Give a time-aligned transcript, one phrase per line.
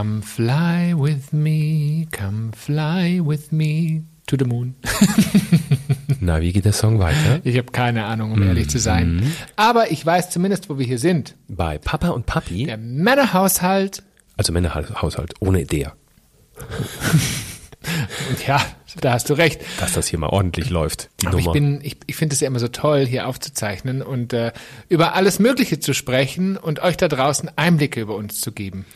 [0.00, 4.74] Come fly with me, come fly with me to the moon.
[6.20, 7.40] Na, wie geht der Song weiter?
[7.44, 9.30] Ich habe keine Ahnung, um ehrlich zu sein.
[9.56, 11.34] Aber ich weiß zumindest, wo wir hier sind.
[11.48, 14.02] Bei Papa und Papi, Der Männerhaushalt.
[14.38, 15.88] also Männerhaushalt, ohne Idee,
[18.30, 18.64] Und ja,
[19.02, 19.60] da hast du recht.
[19.80, 21.52] dass das hier mal ordentlich läuft, die Aber ich Nummer.
[21.52, 24.52] bin, ich, ich finde es ja immer so toll, hier aufzuzeichnen und äh,
[24.88, 28.86] über alles Mögliche zu sprechen und euch da draußen Einblicke über uns zu geben.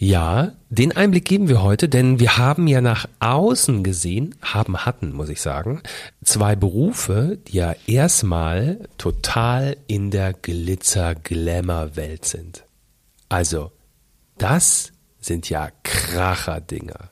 [0.00, 5.12] Ja, den Einblick geben wir heute, denn wir haben ja nach außen gesehen, haben hatten,
[5.12, 5.82] muss ich sagen,
[6.22, 12.64] zwei Berufe, die ja erstmal total in der Glitzer-Glamour-Welt sind.
[13.28, 13.72] Also,
[14.38, 17.10] das sind ja Kracher-Dinger.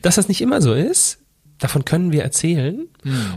[0.00, 1.18] Dass das nicht immer so ist,
[1.58, 2.86] davon können wir erzählen.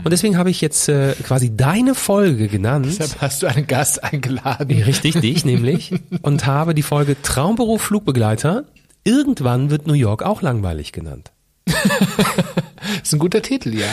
[0.04, 2.86] Und deswegen habe ich jetzt äh, quasi deine Folge genannt.
[2.86, 4.82] Deshalb hast du einen Gast eingeladen.
[4.82, 5.92] Richtig, dich nämlich.
[6.22, 8.64] Und habe die Folge Traumberuf Flugbegleiter.
[9.04, 11.32] Irgendwann wird New York auch langweilig genannt.
[13.02, 13.88] ist ein guter Titel, ja.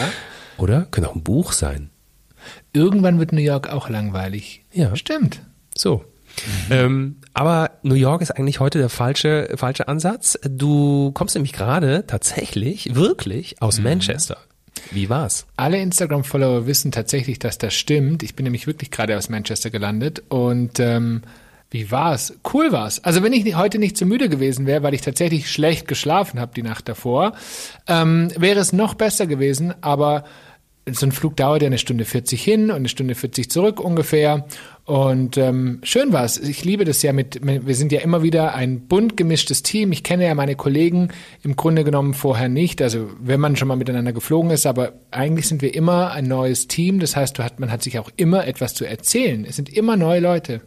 [0.57, 0.87] Oder?
[0.91, 1.89] Könnte auch ein Buch sein.
[2.73, 4.63] Irgendwann wird New York auch langweilig.
[4.73, 4.95] Ja.
[4.95, 5.41] Stimmt.
[5.77, 6.03] So.
[6.69, 10.37] Ähm, aber New York ist eigentlich heute der falsche, falsche Ansatz.
[10.43, 14.37] Du kommst nämlich gerade tatsächlich, wirklich aus Manchester.
[14.91, 15.45] Wie war's?
[15.57, 18.23] Alle Instagram-Follower wissen tatsächlich, dass das stimmt.
[18.23, 21.21] Ich bin nämlich wirklich gerade aus Manchester gelandet und ähm,
[21.69, 22.33] wie war's?
[22.53, 23.03] Cool war's.
[23.03, 26.53] Also wenn ich heute nicht so müde gewesen wäre, weil ich tatsächlich schlecht geschlafen habe
[26.55, 27.33] die Nacht davor,
[27.87, 29.73] ähm, wäre es noch besser gewesen.
[29.81, 30.23] Aber
[30.91, 34.45] so ein Flug dauert ja eine Stunde 40 hin und eine Stunde 40 zurück ungefähr.
[34.85, 36.37] Und ähm, schön war's.
[36.37, 39.91] Ich liebe das ja mit, wir sind ja immer wieder ein bunt gemischtes Team.
[39.91, 41.09] Ich kenne ja meine Kollegen
[41.43, 42.81] im Grunde genommen vorher nicht.
[42.81, 46.67] Also wenn man schon mal miteinander geflogen ist, aber eigentlich sind wir immer ein neues
[46.67, 46.99] Team.
[46.99, 49.45] Das heißt, man hat sich auch immer etwas zu erzählen.
[49.45, 50.61] Es sind immer neue Leute.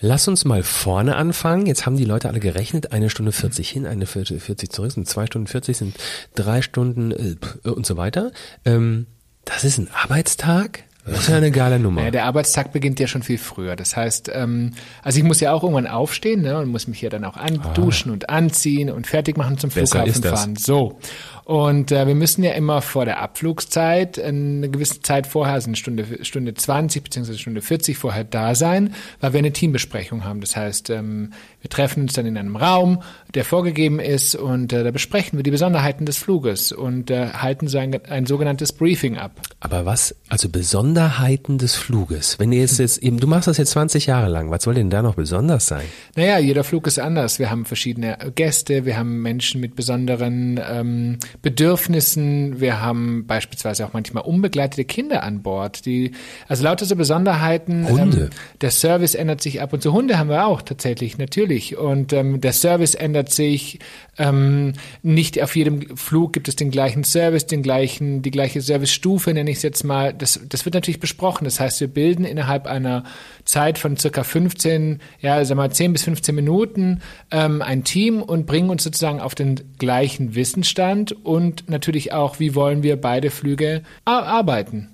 [0.00, 1.66] Lass uns mal vorne anfangen.
[1.66, 2.92] Jetzt haben die Leute alle gerechnet.
[2.92, 5.96] Eine Stunde 40 hin, eine 40 40 zurück, sind zwei Stunden 40, sind
[6.34, 8.30] drei Stunden äh, und so weiter.
[8.64, 9.06] Ähm,
[9.46, 10.82] das ist ein Arbeitstag?
[11.08, 12.00] Das ist ja eine geile Nummer.
[12.00, 13.76] Naja, der Arbeitstag beginnt ja schon viel früher.
[13.76, 14.72] Das heißt, ähm,
[15.04, 18.10] also ich muss ja auch irgendwann aufstehen ne, und muss mich hier dann auch anduschen
[18.10, 19.72] und anziehen und fertig machen zum Ah.
[19.74, 20.56] Flughafen fahren.
[20.56, 20.98] So.
[21.46, 25.76] Und äh, wir müssen ja immer vor der Abflugszeit eine gewisse Zeit vorher, also eine
[25.76, 30.40] Stunde, Stunde 20 beziehungsweise Stunde 40 vorher da sein, weil wir eine Teambesprechung haben.
[30.40, 31.30] Das heißt, ähm,
[31.60, 33.00] wir treffen uns dann in einem Raum,
[33.34, 37.68] der vorgegeben ist und äh, da besprechen wir die Besonderheiten des Fluges und äh, halten
[37.68, 39.40] so ein, ein sogenanntes Briefing ab.
[39.60, 42.40] Aber was, also Besonderheiten des Fluges.
[42.40, 44.90] Wenn ihr jetzt, jetzt eben, du machst das jetzt 20 Jahre lang, was soll denn
[44.90, 45.84] da noch besonders sein?
[46.16, 47.38] Naja, jeder Flug ist anders.
[47.38, 53.92] Wir haben verschiedene Gäste, wir haben Menschen mit besonderen ähm, Bedürfnissen, wir haben beispielsweise auch
[53.92, 56.12] manchmal unbegleitete Kinder an Bord, die,
[56.48, 57.88] also lauter so Besonderheiten.
[57.88, 58.24] Hunde.
[58.24, 58.30] Ähm,
[58.60, 59.92] der Service ändert sich ab und zu.
[59.92, 61.76] Hunde haben wir auch tatsächlich, natürlich.
[61.76, 63.78] Und ähm, der Service ändert sich.
[64.18, 69.32] Ähm, nicht auf jedem Flug gibt es den gleichen Service, den gleichen, die gleiche Servicestufe,
[69.34, 70.14] nenne ich es jetzt mal.
[70.14, 71.44] Das, das wird natürlich besprochen.
[71.44, 73.04] Das heißt, wir bilden innerhalb einer
[73.46, 78.44] Zeit von circa 15, ja, sag mal 10 bis 15 Minuten ähm, ein Team und
[78.46, 83.82] bringen uns sozusagen auf den gleichen Wissensstand und natürlich auch, wie wollen wir beide Flüge
[84.04, 84.90] ar- arbeiten.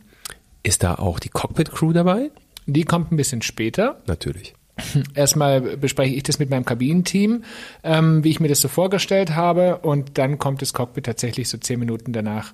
[0.62, 2.31] Ist da auch die Cockpit-Crew dabei?
[2.67, 4.01] Die kommt ein bisschen später.
[4.07, 4.55] Natürlich.
[5.15, 7.43] Erstmal bespreche ich das mit meinem Kabinenteam,
[7.83, 11.59] ähm, wie ich mir das so vorgestellt habe, und dann kommt das Cockpit tatsächlich so
[11.59, 12.53] zehn Minuten danach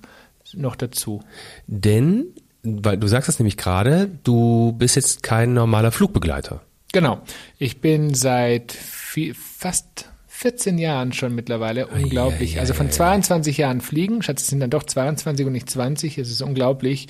[0.53, 1.21] noch dazu.
[1.67, 2.33] Denn,
[2.63, 6.61] weil du sagst das nämlich gerade, du bist jetzt kein normaler Flugbegleiter.
[6.91, 7.19] Genau.
[7.57, 11.87] Ich bin seit vi- fast 14 Jahren schon mittlerweile.
[11.87, 12.59] Unglaublich.
[12.61, 14.21] Also von 22 Jahren fliegen.
[14.23, 16.17] Schatz, es sind dann doch 22 und nicht 20.
[16.17, 17.07] Es ist unglaublich.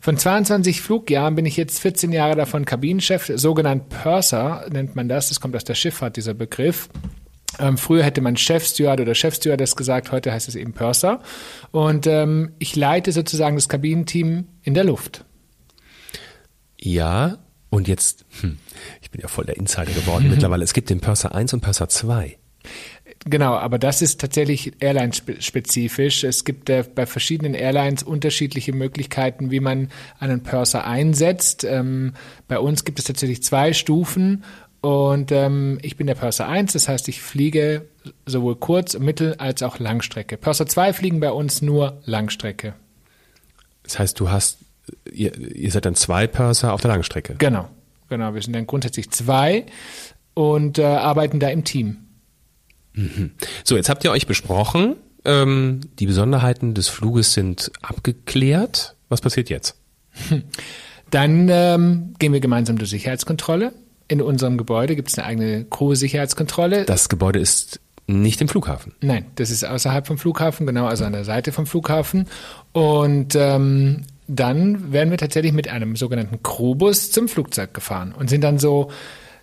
[0.00, 5.28] Von 22 Flugjahren bin ich jetzt 14 Jahre davon Kabinenchef, sogenannt Purser nennt man das.
[5.28, 6.88] Das kommt aus der Schifffahrt, dieser Begriff.
[7.58, 11.20] Ähm, früher hätte man Chefsteward oder Chefstewardess gesagt, heute heißt es eben Purser.
[11.72, 15.24] Und ähm, ich leite sozusagen das Kabinenteam in der Luft.
[16.78, 17.38] Ja,
[17.70, 18.58] und jetzt, hm,
[19.02, 20.62] ich bin ja voll der Insider geworden mittlerweile.
[20.62, 22.38] Es gibt den Purser 1 und Purser 2.
[23.24, 26.22] Genau, aber das ist tatsächlich Airline-spezifisch.
[26.22, 31.64] Es gibt äh, bei verschiedenen Airlines unterschiedliche Möglichkeiten, wie man einen Purser einsetzt.
[31.64, 32.12] Ähm,
[32.46, 34.44] bei uns gibt es tatsächlich zwei Stufen
[34.80, 37.88] und ähm, ich bin der Purser 1, das heißt, ich fliege
[38.26, 40.36] sowohl Kurz-, Mittel- als auch Langstrecke.
[40.36, 42.74] Purser 2 fliegen bei uns nur Langstrecke.
[43.88, 44.58] Das heißt, du hast,
[45.10, 47.34] ihr, ihr seid dann zwei Purser auf der Langstrecke.
[47.38, 47.68] Genau,
[48.08, 48.34] genau.
[48.34, 49.66] Wir sind dann grundsätzlich zwei
[50.34, 51.96] und äh, arbeiten da im Team.
[53.64, 54.96] So, jetzt habt ihr euch besprochen.
[55.24, 58.94] Ähm, die Besonderheiten des Fluges sind abgeklärt.
[59.08, 59.74] Was passiert jetzt?
[61.10, 63.72] Dann ähm, gehen wir gemeinsam durch Sicherheitskontrolle.
[64.08, 66.84] In unserem Gebäude gibt es eine eigene Crew-Sicherheitskontrolle.
[66.84, 67.80] Das Gebäude ist
[68.10, 68.94] Nicht im Flughafen.
[69.02, 72.26] Nein, das ist außerhalb vom Flughafen, genau, also an der Seite vom Flughafen.
[72.72, 78.42] Und ähm, dann werden wir tatsächlich mit einem sogenannten Crewbus zum Flugzeug gefahren und sind
[78.42, 78.90] dann so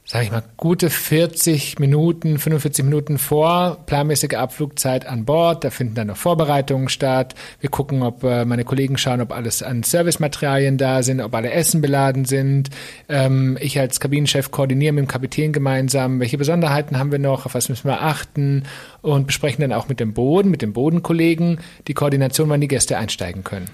[0.07, 5.63] sage ich mal, gute 40 Minuten, 45 Minuten vor planmäßiger Abflugzeit an Bord.
[5.63, 7.33] Da finden dann noch Vorbereitungen statt.
[7.59, 11.49] Wir gucken, ob äh, meine Kollegen schauen, ob alles an Servicematerialien da sind, ob alle
[11.49, 12.69] Essen beladen sind.
[13.09, 17.55] Ähm, ich als Kabinenchef koordiniere mit dem Kapitän gemeinsam, welche Besonderheiten haben wir noch, auf
[17.55, 18.63] was müssen wir achten
[19.01, 22.97] und besprechen dann auch mit dem Boden, mit den Bodenkollegen die Koordination, wann die Gäste
[22.97, 23.71] einsteigen können.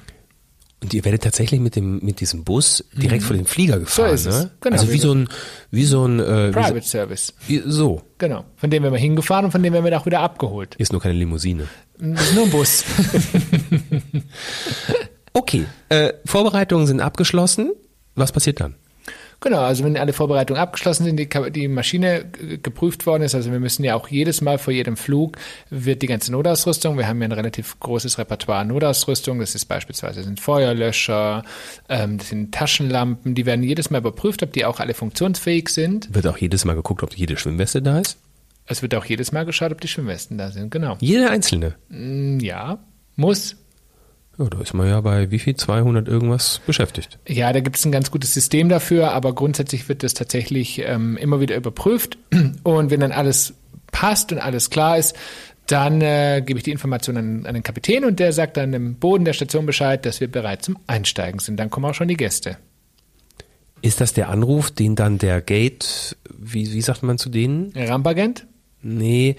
[0.81, 3.27] Und ihr werdet tatsächlich mit dem mit diesem Bus direkt mhm.
[3.27, 4.43] vor den Flieger gefahren, so ist es.
[4.43, 4.51] ne?
[4.61, 5.29] Genau, also wie so ein
[5.69, 7.33] wie so ein äh, Private so, Service.
[7.65, 8.01] So.
[8.17, 8.45] Genau.
[8.55, 10.75] Von dem werden wir hingefahren und von dem werden wir auch wieder abgeholt.
[10.75, 11.67] Ist nur keine Limousine.
[11.99, 12.83] Das ist nur ein Bus.
[15.33, 15.65] okay.
[15.89, 17.71] Äh, Vorbereitungen sind abgeschlossen.
[18.15, 18.75] Was passiert dann?
[19.43, 22.25] Genau, also wenn alle Vorbereitungen abgeschlossen sind, die, die Maschine
[22.61, 25.35] geprüft worden ist, also wir müssen ja auch jedes Mal vor jedem Flug
[25.71, 29.65] wird die ganze Notausrüstung, wir haben ja ein relativ großes Repertoire an Notausrüstung, das ist
[29.65, 31.41] beispielsweise sind Feuerlöscher,
[31.89, 36.13] ähm, das sind Taschenlampen, die werden jedes Mal überprüft, ob die auch alle funktionsfähig sind.
[36.13, 38.19] Wird auch jedes Mal geguckt, ob jede Schwimmweste da ist?
[38.67, 40.97] Es wird auch jedes Mal geschaut, ob die Schwimmwesten da sind, genau.
[40.99, 41.73] Jede einzelne?
[41.89, 42.77] Mm, ja,
[43.15, 43.55] muss.
[44.41, 45.55] Ja, da ist man ja bei wie viel?
[45.55, 47.19] 200 irgendwas beschäftigt.
[47.27, 51.15] Ja, da gibt es ein ganz gutes System dafür, aber grundsätzlich wird das tatsächlich ähm,
[51.17, 52.17] immer wieder überprüft.
[52.63, 53.53] Und wenn dann alles
[53.91, 55.15] passt und alles klar ist,
[55.67, 58.95] dann äh, gebe ich die Information an, an den Kapitän und der sagt dann im
[58.95, 61.57] Boden der Station Bescheid, dass wir bereit zum Einsteigen sind.
[61.57, 62.57] Dann kommen auch schon die Gäste.
[63.81, 67.73] Ist das der Anruf, den dann der Gate, wie, wie sagt man zu denen?
[67.75, 68.45] Rampagent?
[68.83, 69.35] Nee,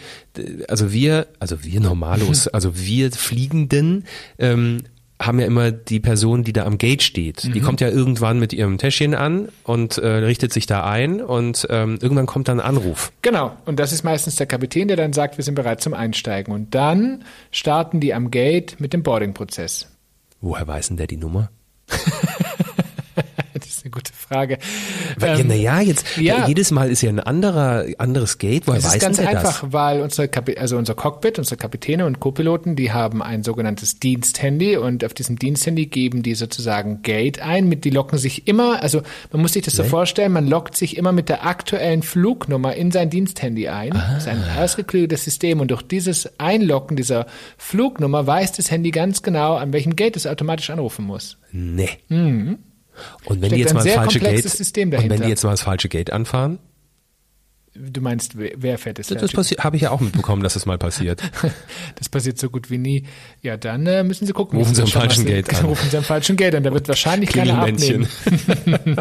[0.69, 4.05] also wir, also wir Normalos, also wir Fliegenden
[4.39, 4.85] ähm,
[5.27, 7.45] haben ja immer die Person, die da am Gate steht.
[7.45, 7.53] Mhm.
[7.53, 11.67] Die kommt ja irgendwann mit ihrem Täschchen an und äh, richtet sich da ein und
[11.71, 13.13] ähm, irgendwann kommt dann ein Anruf.
[13.23, 16.53] Genau, und das ist meistens der Kapitän, der dann sagt, wir sind bereit zum Einsteigen.
[16.53, 19.89] Und dann starten die am Gate mit dem Boarding-Prozess.
[20.41, 21.51] Woher weiß denn der die Nummer?
[23.84, 24.58] eine gute Frage.
[25.20, 26.46] Ähm, naja, jetzt ja.
[26.46, 28.67] jedes Mal ist ja ein anderer anderes Gate.
[28.67, 29.73] Woher es weiß ist ganz einfach, das?
[29.73, 34.76] weil unsere Kapi also unser Cockpit, unsere Kapitäne und Co-Piloten, die haben ein sogenanntes Diensthandy
[34.76, 37.69] und auf diesem Diensthandy geben die sozusagen Gate ein.
[37.69, 40.96] Mit die locken sich immer, also man muss sich das so vorstellen, man lockt sich
[40.96, 43.93] immer mit der aktuellen Flugnummer in sein Diensthandy ein.
[43.93, 44.14] Ah.
[44.14, 47.26] Das ist ein ausgeklügeltes System und durch dieses Einlocken dieser
[47.56, 51.38] Flugnummer weiß das Handy ganz genau, an welchem Gate es automatisch anrufen muss.
[51.52, 51.90] Nee.
[52.08, 52.58] Mhm.
[53.25, 55.89] Und wenn die jetzt mal das falsche Gate, und wenn die jetzt mal das falsche
[55.89, 56.59] Gate anfahren?
[57.75, 59.07] Du meinst, wer fährt es?
[59.07, 61.23] Das, das habe ich ja auch mitbekommen, dass das mal passiert.
[61.95, 63.07] das passiert so gut wie nie.
[63.41, 64.59] Ja, dann äh, müssen Sie gucken.
[64.59, 65.65] Rufen Sie am falschen Gate an.
[65.65, 66.65] Rufen Sie am falschen Gate an.
[66.65, 68.09] Da wird wahrscheinlich keiner abnehmen.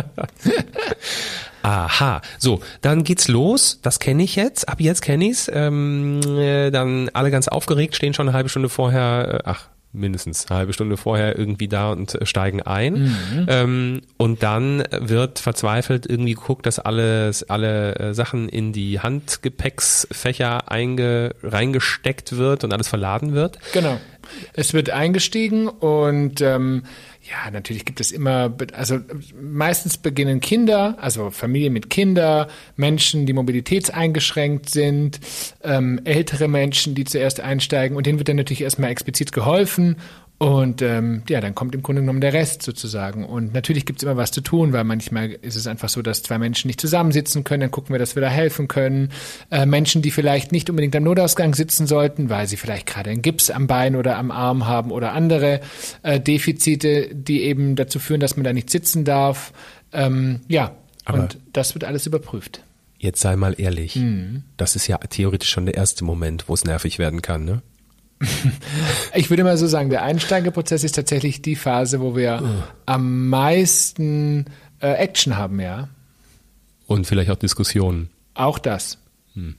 [1.63, 3.79] Aha, so, dann geht's los.
[3.81, 4.69] Das kenne ich jetzt.
[4.69, 5.51] Ab jetzt kenne ich's.
[5.53, 9.41] Ähm, äh, dann alle ganz aufgeregt, stehen schon eine halbe Stunde vorher.
[9.45, 12.93] Äh, ach, mindestens eine halbe Stunde vorher irgendwie da und äh, steigen ein.
[12.93, 13.45] Mhm.
[13.47, 20.71] Ähm, und dann wird verzweifelt irgendwie geguckt, dass alles, alle äh, Sachen in die Handgepäcksfächer
[20.71, 23.57] einge, reingesteckt wird und alles verladen wird.
[23.73, 23.99] Genau.
[24.53, 26.83] Es wird eingestiegen und ähm,
[27.23, 28.99] ja, natürlich gibt es immer, also
[29.39, 35.19] meistens beginnen Kinder, also Familien mit Kindern, Menschen, die mobilitätseingeschränkt sind,
[35.63, 39.97] ähm, ältere Menschen, die zuerst einsteigen und denen wird dann natürlich erstmal explizit geholfen
[40.41, 43.25] und ähm, ja, dann kommt im Grunde genommen der Rest sozusagen.
[43.25, 46.23] Und natürlich gibt es immer was zu tun, weil manchmal ist es einfach so, dass
[46.23, 47.61] zwei Menschen nicht zusammensitzen können.
[47.61, 49.09] Dann gucken wir, dass wir da helfen können.
[49.51, 53.21] Äh, Menschen, die vielleicht nicht unbedingt am Notausgang sitzen sollten, weil sie vielleicht gerade einen
[53.21, 55.59] Gips am Bein oder am Arm haben oder andere
[56.01, 59.53] äh, Defizite, die eben dazu führen, dass man da nicht sitzen darf.
[59.93, 60.71] Ähm, ja,
[61.05, 62.63] Aber und das wird alles überprüft.
[62.97, 64.41] Jetzt sei mal ehrlich, mhm.
[64.57, 67.61] das ist ja theoretisch schon der erste Moment, wo es nervig werden kann, ne?
[69.13, 72.63] Ich würde mal so sagen, der Einsteigeprozess ist tatsächlich die Phase, wo wir oh.
[72.85, 74.45] am meisten
[74.79, 75.89] äh, Action haben, ja.
[76.87, 78.09] Und vielleicht auch Diskussionen.
[78.33, 78.97] Auch das.
[79.33, 79.55] Hm.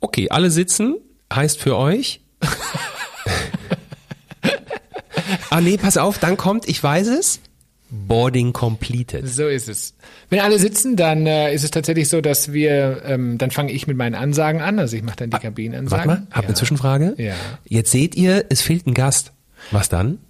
[0.00, 0.96] Okay, alle sitzen,
[1.32, 2.20] heißt für euch.
[5.50, 7.40] ah nee, pass auf, dann kommt, ich weiß es,
[7.94, 9.28] Boarding completed.
[9.28, 9.94] So ist es.
[10.30, 13.86] Wenn alle sitzen, dann äh, ist es tatsächlich so, dass wir, ähm, dann fange ich
[13.86, 14.78] mit meinen Ansagen an.
[14.78, 16.08] Also ich mache dann die ah, Kabinenansagen.
[16.08, 16.48] Warte mal, hab ja.
[16.48, 17.14] eine Zwischenfrage.
[17.18, 17.34] Ja.
[17.68, 19.32] Jetzt seht ihr, es fehlt ein Gast.
[19.72, 20.20] Was dann?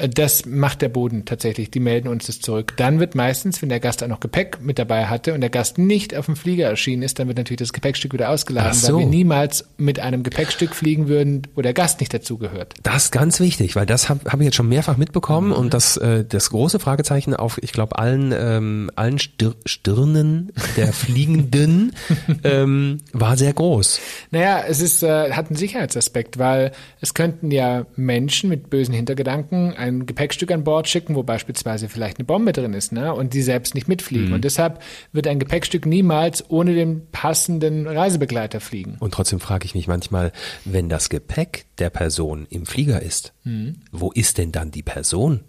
[0.00, 1.70] Äh, Das macht der Boden tatsächlich.
[1.70, 2.74] Die melden uns das zurück.
[2.76, 5.78] Dann wird meistens, wenn der Gast auch noch Gepäck mit dabei hatte und der Gast
[5.78, 8.94] nicht auf dem Flieger erschienen ist, dann wird natürlich das Gepäckstück wieder ausgeladen, so.
[8.94, 12.74] weil wir niemals mit einem Gepäckstück fliegen würden, wo der Gast nicht dazugehört.
[12.82, 15.54] Das ist ganz wichtig, weil das habe hab ich jetzt schon mehrfach mitbekommen Mhm.
[15.54, 20.92] und das, äh, das große Fragezeichen auf, ich glaube, allen, ähm, allen Stir Stirnen der
[20.92, 21.92] Fliegenden
[22.44, 24.00] ähm, war sehr groß.
[24.30, 29.74] Naja, es ist, äh, hat einen Sicherheitsaspekt, weil es könnten ja Menschen mit bösen Hintergedanken
[29.74, 33.12] ein Gepäckstück an Bord schicken, wo beispielsweise vielleicht eine Bombe drin ist, ne?
[33.14, 34.32] Und die selbst nicht mitfliegen.
[34.32, 34.80] Und deshalb
[35.12, 38.96] wird ein Gepäckstück niemals ohne den passenden Reisebegleiter fliegen.
[39.00, 40.32] Und trotzdem frage ich mich manchmal,
[40.64, 43.76] wenn das Gepäck der Person im Flieger ist, Mhm.
[43.92, 45.40] wo ist denn dann die Person?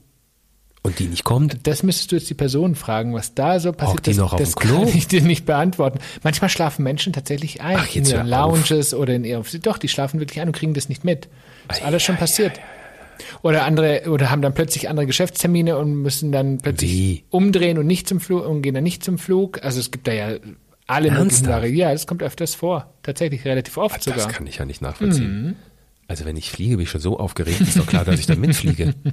[0.83, 1.67] Und die nicht kommt?
[1.67, 4.03] Das müsstest du jetzt die Person fragen, was da so passiert.
[4.07, 4.79] die das noch auf das dem Klo?
[4.79, 5.99] kann ich dir nicht beantworten.
[6.23, 8.51] Manchmal schlafen Menschen tatsächlich ein Ach, jetzt in ihren hör auf.
[8.69, 9.43] Lounges oder in ihren.
[9.61, 11.27] Doch, die schlafen wirklich ein und kriegen das nicht mit.
[11.67, 12.59] Das ist alles schon passiert.
[13.41, 17.23] Oder andere oder haben dann plötzlich andere Geschäftstermine und müssen dann plötzlich Wie?
[17.29, 19.63] umdrehen und nicht zum Flug und gehen dann nicht zum Flug.
[19.63, 20.37] Also es gibt da ja
[20.87, 21.47] alle möglichen?
[21.47, 21.77] Varianten.
[21.77, 22.93] Ja, das kommt öfters vor.
[23.03, 24.27] Tatsächlich relativ oft Das sogar.
[24.29, 25.43] kann ich ja nicht nachvollziehen.
[25.43, 25.55] Mhm.
[26.11, 28.35] Also wenn ich fliege, bin ich schon so aufgeregt, ist doch klar, dass ich da
[28.35, 28.93] mitfliege.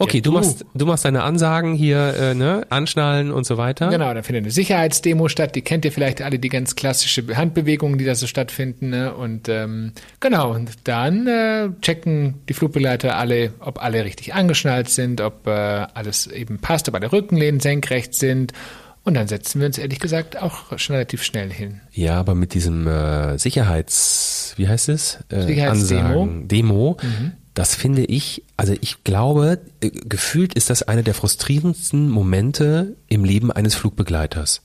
[0.00, 0.36] Okay, Ja, du du.
[0.36, 3.88] machst du machst deine Ansagen hier, äh, ne, anschnallen und so weiter.
[3.88, 5.56] Genau, dann findet eine Sicherheitsdemo statt.
[5.56, 8.90] Die kennt ihr vielleicht alle, die ganz klassische Handbewegungen, die da so stattfinden.
[8.90, 9.12] Ne?
[9.12, 15.20] Und ähm, genau, und dann äh, checken die Flugbegleiter alle, ob alle richtig angeschnallt sind,
[15.20, 18.52] ob äh, alles eben passt, ob alle Rückenlehnen senkrecht sind.
[19.08, 21.80] Und dann setzen wir uns ehrlich gesagt auch schon relativ schnell hin.
[21.92, 25.18] Ja, aber mit diesem äh, Sicherheits, wie heißt es?
[25.30, 26.00] Äh, Sicherheitsdemo.
[26.22, 27.32] Ansagen, Demo, Mhm.
[27.54, 33.24] das finde ich, also ich glaube, äh, gefühlt ist das einer der frustrierendsten Momente im
[33.24, 34.60] Leben eines Flugbegleiters.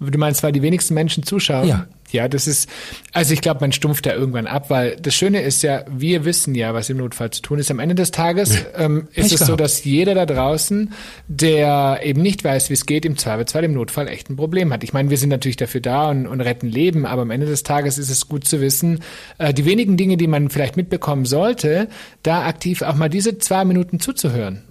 [0.00, 1.66] Du meinst, weil die wenigsten Menschen zuschauen?
[1.68, 1.86] Ja.
[2.10, 2.68] Ja, das ist,
[3.12, 6.54] also ich glaube, man stumpft da irgendwann ab, weil das Schöne ist ja, wir wissen
[6.54, 7.70] ja, was im Notfall zu tun ist.
[7.70, 10.92] Am Ende des Tages ähm, ist Pech es so, dass jeder da draußen,
[11.26, 14.84] der eben nicht weiß, wie es geht, im Zweifelsfall im Notfall echt ein Problem hat.
[14.84, 17.62] Ich meine, wir sind natürlich dafür da und, und retten Leben, aber am Ende des
[17.62, 19.00] Tages ist es gut zu wissen,
[19.38, 21.88] äh, die wenigen Dinge, die man vielleicht mitbekommen sollte,
[22.22, 24.62] da aktiv auch mal diese zwei Minuten zuzuhören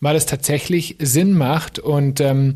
[0.00, 1.78] weil es tatsächlich Sinn macht.
[1.78, 2.54] Und ähm,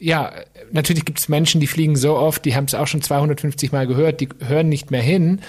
[0.00, 0.32] ja,
[0.70, 3.86] natürlich gibt es Menschen, die fliegen so oft, die haben es auch schon 250 Mal
[3.86, 5.40] gehört, die hören nicht mehr hin.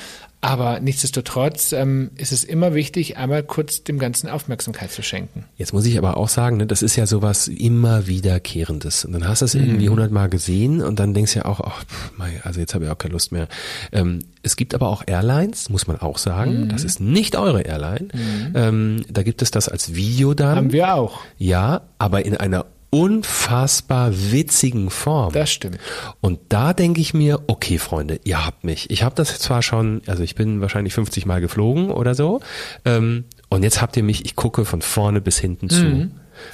[0.42, 5.44] Aber nichtsdestotrotz ähm, ist es immer wichtig, einmal kurz dem Ganzen Aufmerksamkeit zu schenken.
[5.58, 9.04] Jetzt muss ich aber auch sagen, ne, das ist ja sowas immer wiederkehrendes.
[9.04, 11.84] Und dann hast du es irgendwie hundertmal gesehen und dann denkst du ja auch, ach,
[11.84, 13.50] pff, mei, also jetzt habe ich auch keine Lust mehr.
[13.92, 18.08] Ähm, es gibt aber auch Airlines, muss man auch sagen, das ist nicht eure Airline.
[18.56, 20.56] Ähm, da gibt es das als Video dann.
[20.56, 21.20] Haben wir auch.
[21.38, 25.34] Ja, aber in einer unfassbar witzigen Form.
[25.34, 25.78] Das stimmt.
[26.22, 28.90] Und da denke ich mir, okay, Freunde, ihr habt mich.
[28.90, 32.42] Ich habe das zwar schon, also ich bin wahrscheinlich 50 Mal geflogen oder so.
[32.86, 36.10] Ähm, und jetzt habt ihr mich, ich gucke von vorne bis hinten zu.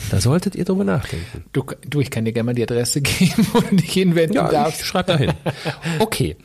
[0.10, 1.44] Da solltet ihr drüber nachdenken.
[1.54, 4.50] Du, du, ich kann dir gerne mal die Adresse geben, wo du dich hinwenden Ja,
[4.50, 4.82] darfst.
[4.82, 5.32] ich schreib da hin.
[6.00, 6.36] Okay.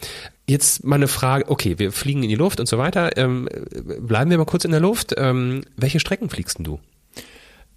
[0.49, 3.17] Jetzt mal eine Frage, okay, wir fliegen in die Luft und so weiter.
[3.17, 3.49] Ähm,
[4.01, 5.15] bleiben wir mal kurz in der Luft.
[5.17, 6.81] Ähm, welche Strecken fliegst denn du?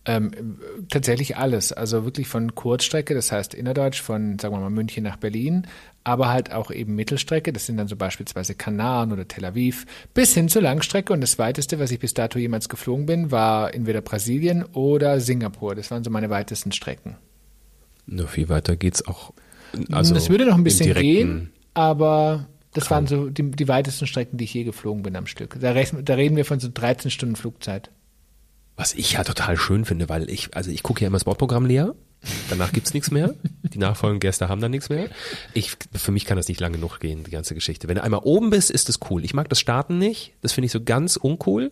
[0.05, 1.72] Ähm, tatsächlich alles.
[1.72, 5.65] Also wirklich von Kurzstrecke, das heißt innerdeutsch von, sagen wir mal, München nach Berlin,
[6.03, 10.33] aber halt auch eben Mittelstrecke, das sind dann so beispielsweise Kanaren oder Tel Aviv, bis
[10.33, 11.13] hin zur Langstrecke.
[11.13, 15.74] Und das weiteste, was ich bis dato jemals geflogen bin, war entweder Brasilien oder Singapur.
[15.75, 17.15] Das waren so meine weitesten Strecken.
[18.05, 19.33] Nur viel weiter geht's auch.
[19.91, 24.38] Also das würde noch ein bisschen gehen, aber das waren so die, die weitesten Strecken,
[24.38, 25.57] die ich je geflogen bin am Stück.
[25.60, 27.89] Da, da reden wir von so 13 Stunden Flugzeit.
[28.75, 31.65] Was ich ja total schön finde, weil ich, also ich gucke ja immer das Bordprogramm
[31.65, 31.94] leer.
[32.50, 33.36] Danach gibt's nichts mehr.
[33.63, 35.10] Die nachfolgenden Gäste haben dann nichts mehr.
[35.53, 37.88] Ich, für mich kann das nicht lang genug gehen, die ganze Geschichte.
[37.88, 39.25] Wenn du einmal oben bist, ist es cool.
[39.25, 40.34] Ich mag das Starten nicht.
[40.42, 41.72] Das finde ich so ganz uncool.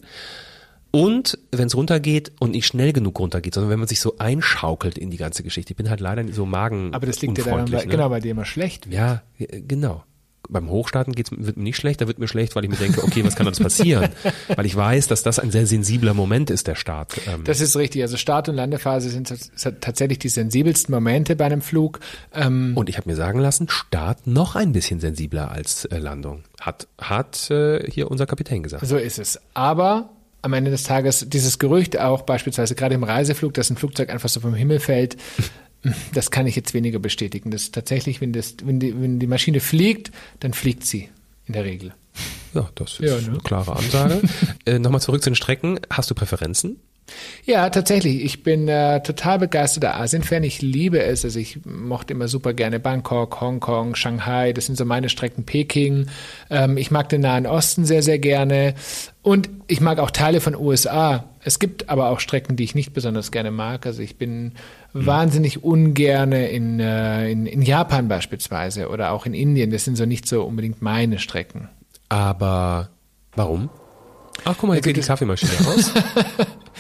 [0.92, 4.98] Und wenn es runtergeht und nicht schnell genug runtergeht, sondern wenn man sich so einschaukelt
[4.98, 5.72] in die ganze Geschichte.
[5.72, 7.92] Ich bin halt leider so magen Aber das liegt ja daran, weil, ne?
[7.92, 8.96] genau, weil dir immer schlecht wird.
[8.96, 10.04] Ja, äh, genau.
[10.50, 13.04] Beim Hochstarten geht's, wird mir nicht schlecht, da wird mir schlecht, weil ich mir denke,
[13.04, 14.10] okay, was kann uns passieren?
[14.56, 17.14] weil ich weiß, dass das ein sehr sensibler Moment ist, der Start.
[17.28, 18.02] Ähm, Das ist richtig.
[18.02, 22.00] Also Start- und Landephase sind tats- tatsächlich die sensibelsten Momente bei einem Flug.
[22.34, 26.44] Ähm, Und ich habe mir sagen lassen, Start noch ein bisschen sensibler als äh, Landung.
[26.60, 28.86] Hat, hat äh, hier unser Kapitän gesagt.
[28.86, 29.40] so ist es.
[29.54, 30.10] Aber
[30.42, 34.28] am Ende des Tages dieses Gerücht auch beispielsweise gerade im Reiseflug, dass ein Flugzeug einfach
[34.30, 35.16] so vom Himmel fällt,
[36.14, 37.52] das kann ich jetzt weniger bestätigen.
[37.52, 41.10] Das ist tatsächlich, wenn, das, wenn, die, wenn die Maschine fliegt, dann fliegt sie
[41.46, 41.94] in der Regel.
[42.54, 43.28] Ja, das ist Ja, ne?
[43.30, 44.22] eine klare Ansage.
[44.66, 45.80] äh, Nochmal zurück zu den Strecken.
[45.90, 46.78] Hast du Präferenzen?
[47.46, 48.24] Ja, tatsächlich.
[48.24, 50.44] Ich bin äh, total begeisterter Asien-Fan.
[50.44, 51.26] Ich liebe es.
[51.26, 54.54] Also ich mochte immer super gerne Bangkok, Hongkong, Shanghai.
[54.54, 55.46] Das sind so meine Strecken.
[55.46, 56.08] Peking.
[56.50, 58.76] Ähm, ich mag den Nahen Osten sehr, sehr gerne.
[59.24, 61.31] Und ich mag auch Teile von USA.
[61.44, 63.86] Es gibt aber auch Strecken, die ich nicht besonders gerne mag.
[63.86, 64.54] Also ich bin
[64.94, 65.06] hm.
[65.06, 69.72] wahnsinnig ungerne in, äh, in, in Japan beispielsweise oder auch in Indien.
[69.72, 71.70] Das sind so nicht so unbedingt meine Strecken.
[72.10, 72.90] Aber
[73.36, 73.70] warum?
[74.44, 75.92] Ach, guck mal, jetzt geht die Kaffeemaschine aus.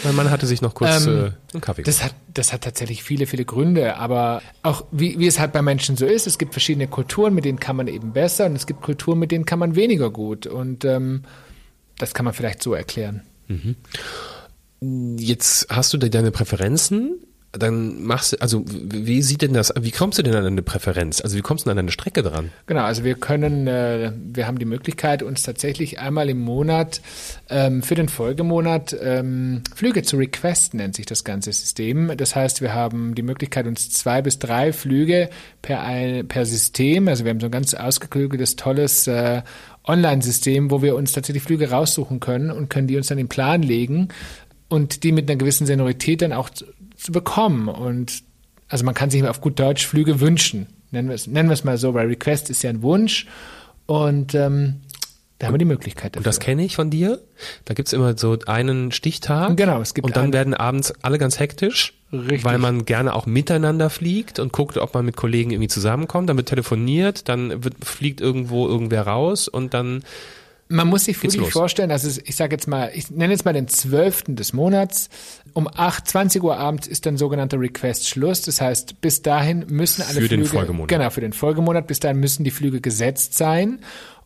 [0.03, 3.03] mein Mann hatte sich noch kurz ähm, äh, einen Kaffee das hat, das hat tatsächlich
[3.03, 3.97] viele, viele Gründe.
[3.97, 7.45] Aber auch wie, wie es halt bei Menschen so ist, es gibt verschiedene Kulturen, mit
[7.45, 10.47] denen kann man eben besser und es gibt Kulturen, mit denen kann man weniger gut.
[10.47, 11.23] Und ähm,
[11.97, 13.21] das kann man vielleicht so erklären.
[13.47, 13.75] Mhm.
[14.81, 17.19] Jetzt hast du deine Präferenzen
[17.53, 21.19] dann machst du, also wie sieht denn das, wie kommst du denn an eine Präferenz?
[21.19, 22.49] Also wie kommst du denn an eine Strecke dran?
[22.65, 27.01] Genau, also wir können, äh, wir haben die Möglichkeit, uns tatsächlich einmal im Monat
[27.49, 32.13] ähm, für den Folgemonat ähm, Flüge zu requesten, nennt sich das ganze System.
[32.15, 35.29] Das heißt, wir haben die Möglichkeit, uns zwei bis drei Flüge
[35.61, 39.41] per, per System, also wir haben so ein ganz ausgeklügeltes, tolles äh,
[39.83, 43.29] Online-System, wo wir uns tatsächlich Flüge raussuchen können und können die uns dann in den
[43.29, 44.09] Plan legen
[44.71, 47.67] und die mit einer gewissen Seniorität dann auch zu bekommen.
[47.67, 48.23] Und
[48.69, 50.67] also man kann sich auf gut Deutsch Flüge wünschen.
[50.91, 53.27] Nennen wir es, nennen wir es mal so, weil Request ist ja ein Wunsch.
[53.85, 54.81] Und ähm,
[55.39, 56.21] da haben wir die Möglichkeit dafür.
[56.21, 57.19] Und das kenne ich von dir.
[57.65, 59.57] Da gibt's immer so einen Stichtag.
[59.57, 60.33] Genau, es gibt Und dann einen.
[60.33, 61.93] werden abends alle ganz hektisch.
[62.13, 62.45] Richtig.
[62.45, 66.29] Weil man gerne auch miteinander fliegt und guckt, ob man mit Kollegen irgendwie zusammenkommt.
[66.29, 70.03] Dann wird telefoniert, dann wird, fliegt irgendwo irgendwer raus und dann
[70.71, 73.67] man muss sich wirklich vorstellen, also ich sage jetzt mal, ich nenne jetzt mal den
[73.67, 74.23] 12.
[74.29, 75.09] des Monats.
[75.53, 78.41] Um 8, 20 Uhr abends ist dann sogenannter Request Schluss.
[78.43, 80.29] Das heißt, bis dahin müssen alle für Flüge.
[80.29, 80.87] Für den Folgemonat.
[80.87, 81.87] Genau, für den Folgemonat.
[81.87, 83.79] Bis dahin müssen die Flüge gesetzt sein.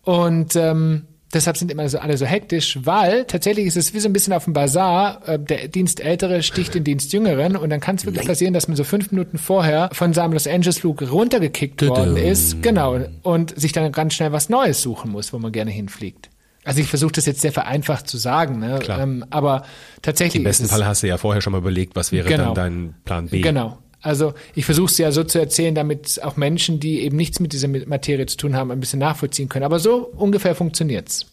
[0.03, 4.07] Und ähm, deshalb sind immer so alle so hektisch, weil tatsächlich ist es wie so
[4.07, 5.27] ein bisschen auf dem Bazar.
[5.27, 8.67] Äh, der Dienst Ältere sticht den Dienst Jüngeren und dann kann es wirklich passieren, dass
[8.67, 12.61] man so fünf Minuten vorher von seinem Los Angeles Flug runtergekickt worden ist.
[12.61, 12.99] Genau.
[13.23, 16.29] Und sich dann ganz schnell was Neues suchen muss, wo man gerne hinfliegt.
[16.65, 18.79] Also ich versuche das jetzt sehr vereinfacht zu sagen, ne?
[18.79, 18.99] Klar.
[18.99, 19.63] Ähm, aber
[20.01, 20.37] tatsächlich.
[20.37, 22.95] Im besten Fall hast du ja vorher schon mal überlegt, was wäre genau, dann dein
[23.05, 23.41] Plan B.
[23.41, 23.77] Genau.
[24.01, 27.53] Also ich versuche es ja so zu erzählen, damit auch Menschen, die eben nichts mit
[27.53, 29.65] dieser Materie zu tun haben, ein bisschen nachvollziehen können.
[29.65, 31.27] Aber so ungefähr funktioniert's.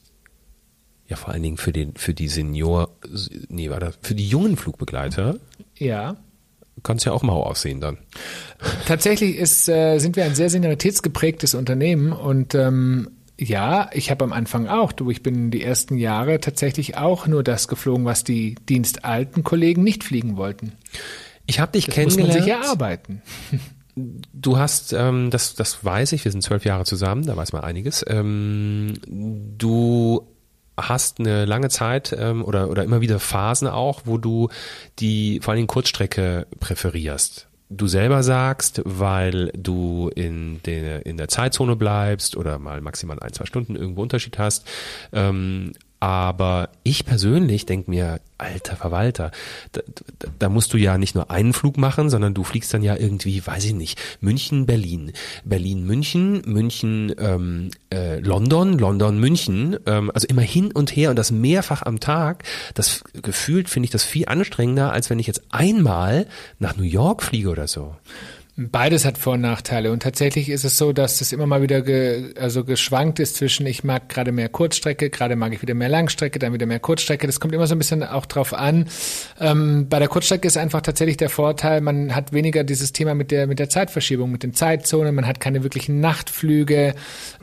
[1.09, 2.91] Ja, vor allen Dingen für den, für die Senior,
[3.49, 5.37] nee, war das, für die jungen Flugbegleiter.
[5.77, 6.17] Ja.
[6.83, 7.99] Kann es ja auch mau aussehen dann.
[8.87, 13.11] Tatsächlich ist, äh, sind wir ein sehr senioritätsgeprägtes Unternehmen und ähm,
[13.43, 17.43] ja, ich habe am Anfang auch, du, ich bin die ersten Jahre tatsächlich auch nur
[17.43, 20.73] das geflogen, was die dienstalten Kollegen nicht fliegen wollten.
[21.47, 22.29] Ich habe dich das kennengelernt.
[22.29, 23.23] Muss man sich erarbeiten.
[24.33, 27.63] Du hast, ähm, das, das weiß ich, wir sind zwölf Jahre zusammen, da weiß man
[27.63, 28.03] einiges.
[28.09, 30.27] Ähm, du
[30.79, 34.49] hast eine lange Zeit ähm, oder, oder immer wieder Phasen auch, wo du
[34.99, 41.77] die vor allem Kurzstrecke präferierst du selber sagst, weil du in der, in der Zeitzone
[41.77, 44.67] bleibst oder mal maximal ein, zwei Stunden irgendwo Unterschied hast.
[45.13, 49.31] Ähm, aber ich persönlich denke mir, alter Verwalter,
[49.71, 49.83] da,
[50.19, 52.97] da, da, musst du ja nicht nur einen Flug machen, sondern du fliegst dann ja
[52.97, 55.13] irgendwie, weiß ich nicht, München, Berlin,
[55.45, 61.17] Berlin, München, München, ähm, äh, London, London, München, ähm, also immer hin und her und
[61.21, 62.43] das mehrfach am Tag.
[62.75, 66.27] Das gefühlt finde ich das viel anstrengender, als wenn ich jetzt einmal
[66.59, 67.95] nach New York fliege oder so.
[68.71, 69.93] Beides hat Vor- und Nachteile.
[69.93, 73.67] Und tatsächlich ist es so, dass es immer mal wieder ge, also geschwankt ist zwischen,
[73.67, 77.27] ich mag gerade mehr Kurzstrecke, gerade mag ich wieder mehr Langstrecke, dann wieder mehr Kurzstrecke.
[77.27, 78.87] Das kommt immer so ein bisschen auch drauf an.
[79.41, 83.31] Ähm, bei der Kurzstrecke ist einfach tatsächlich der Vorteil, man hat weniger dieses Thema mit
[83.31, 86.95] der, mit der Zeitverschiebung, mit den Zeitzonen, man hat keine wirklichen Nachtflüge,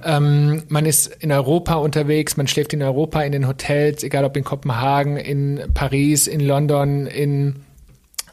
[0.04, 4.38] ähm, man ist in Europa unterwegs, man schläft in Europa in den Hotels, egal ob
[4.38, 7.56] in Kopenhagen, in Paris, in London, in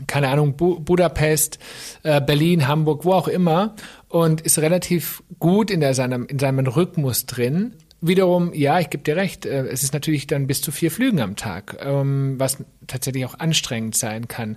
[0.07, 1.59] keine Ahnung, Bu Budapest,
[2.03, 3.75] äh, Berlin, Hamburg, wo auch immer
[4.09, 7.75] und ist relativ gut in, der, seinem, in seinem Rhythmus drin.
[8.01, 11.21] Wiederum, ja, ich gebe dir recht, äh, es ist natürlich dann bis zu vier Flügen
[11.21, 14.57] am Tag, ähm, was tatsächlich auch anstrengend sein kann.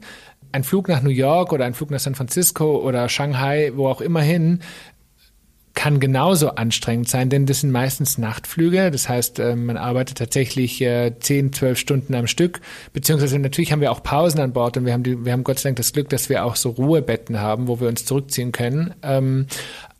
[0.51, 4.01] Ein Flug nach New York oder ein Flug nach San Francisco oder Shanghai, wo auch
[4.01, 4.61] immer hin,
[5.79, 8.91] kann genauso anstrengend sein, denn das sind meistens Nachtflüge.
[8.91, 12.59] Das heißt, äh, man arbeitet tatsächlich äh, 10, 12 Stunden am Stück.
[12.91, 15.57] Beziehungsweise natürlich haben wir auch Pausen an Bord und wir haben, die, wir haben Gott
[15.59, 18.93] sei Dank das Glück, dass wir auch so Ruhebetten haben, wo wir uns zurückziehen können.
[19.03, 19.45] Ähm,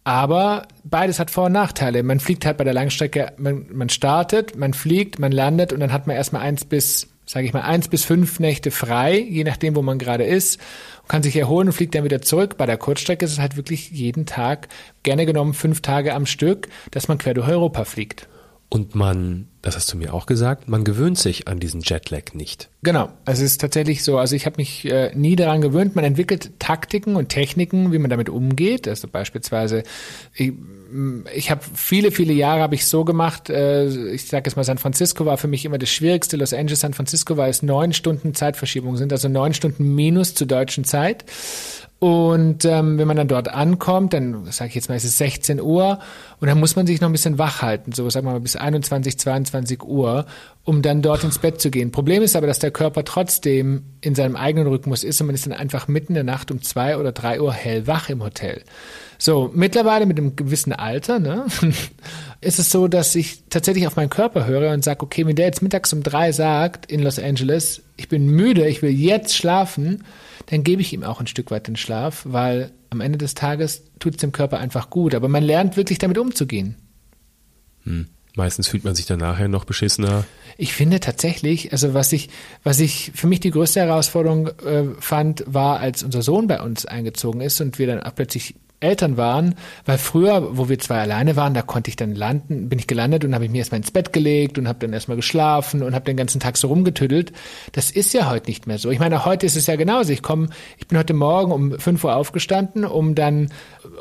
[0.04, 2.04] aber beides hat Vor- und Nachteile.
[2.04, 5.94] Man fliegt halt bei der Langstrecke, man, man startet, man fliegt, man landet und dann
[5.94, 9.78] hat man erstmal eins bis, sage ich mal, eins bis fünf Nächte frei, je nachdem,
[9.78, 10.60] wo man gerade ist
[11.10, 12.56] kann sich erholen und fliegt dann wieder zurück.
[12.58, 14.70] Bei der Kurzstrecke ist es halt wirklich jeden Tag,
[15.04, 18.30] gerne genommen fünf Tage am Stück, dass man quer durch Europa fliegt.
[18.70, 22.70] Und man das hast du mir auch gesagt, man gewöhnt sich an diesen Jetlag nicht.
[22.82, 26.06] Genau, also es ist tatsächlich so, also ich habe mich äh, nie daran gewöhnt, man
[26.06, 28.88] entwickelt Taktiken und Techniken, wie man damit umgeht.
[28.88, 29.84] Also beispielsweise,
[30.34, 30.54] ich,
[31.36, 34.78] ich habe viele, viele Jahre habe ich so gemacht, äh, ich sage jetzt mal, San
[34.78, 38.34] Francisco war für mich immer das Schwierigste, Los Angeles, San Francisco, weil es neun Stunden
[38.34, 41.26] Zeitverschiebung sind, also neun Stunden minus zur deutschen Zeit.
[42.00, 45.60] Und ähm, wenn man dann dort ankommt, dann sage ich jetzt mal, es ist 16
[45.60, 46.00] Uhr
[46.40, 48.56] und dann muss man sich noch ein bisschen wach halten, so sagen wir mal bis
[48.56, 49.49] 21, 22
[49.84, 50.26] Uhr,
[50.64, 51.92] um dann dort ins Bett zu gehen.
[51.92, 55.46] Problem ist aber, dass der Körper trotzdem in seinem eigenen Rhythmus ist und man ist
[55.46, 58.64] dann einfach mitten in der Nacht um zwei oder drei Uhr hellwach im Hotel.
[59.18, 61.46] So, mittlerweile mit einem gewissen Alter, ne,
[62.42, 65.48] ist es so, dass ich tatsächlich auf meinen Körper höre und sage, okay, wenn der
[65.48, 70.04] jetzt mittags um drei sagt in Los Angeles, ich bin müde, ich will jetzt schlafen,
[70.50, 73.84] dann gebe ich ihm auch ein Stück weit den Schlaf, weil am Ende des Tages
[74.00, 75.14] tut es dem Körper einfach gut.
[75.14, 76.76] Aber man lernt wirklich damit umzugehen.
[77.84, 78.08] Hm.
[78.36, 80.24] Meistens fühlt man sich dann nachher noch beschissener.
[80.58, 82.30] Ich finde tatsächlich, also was ich,
[82.64, 86.86] was ich für mich die größte Herausforderung äh, fand, war, als unser Sohn bei uns
[86.86, 91.36] eingezogen ist und wir dann auch plötzlich Eltern waren, weil früher, wo wir zwei alleine
[91.36, 93.92] waren, da konnte ich dann landen, bin ich gelandet und habe ich mir erstmal ins
[93.92, 97.34] Bett gelegt und habe dann erstmal geschlafen und habe den ganzen Tag so rumgetüdelt.
[97.74, 98.90] Das ist ja heute nicht mehr so.
[98.90, 100.14] Ich meine, heute ist es ja genauso.
[100.14, 103.50] Ich komme, ich bin heute Morgen um fünf Uhr aufgestanden, um dann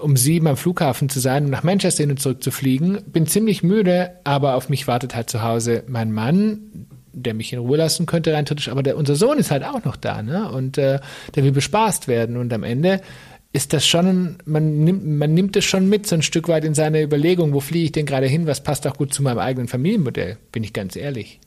[0.00, 2.98] um sieben am Flughafen zu sein und nach Manchester hin und zurück zu fliegen.
[3.06, 7.58] Bin ziemlich müde, aber auf mich wartet halt zu Hause mein Mann, der mich in
[7.58, 10.50] Ruhe lassen könnte rein theoretisch, aber der, unser Sohn ist halt auch noch da, ne?
[10.50, 11.00] Und äh,
[11.34, 13.00] der will bespaßt werden und am Ende
[13.52, 16.74] ist das schon, man nimmt, man nimmt es schon mit, so ein Stück weit in
[16.74, 19.68] seine Überlegung, wo fliege ich denn gerade hin, was passt auch gut zu meinem eigenen
[19.68, 21.40] Familienmodell, bin ich ganz ehrlich.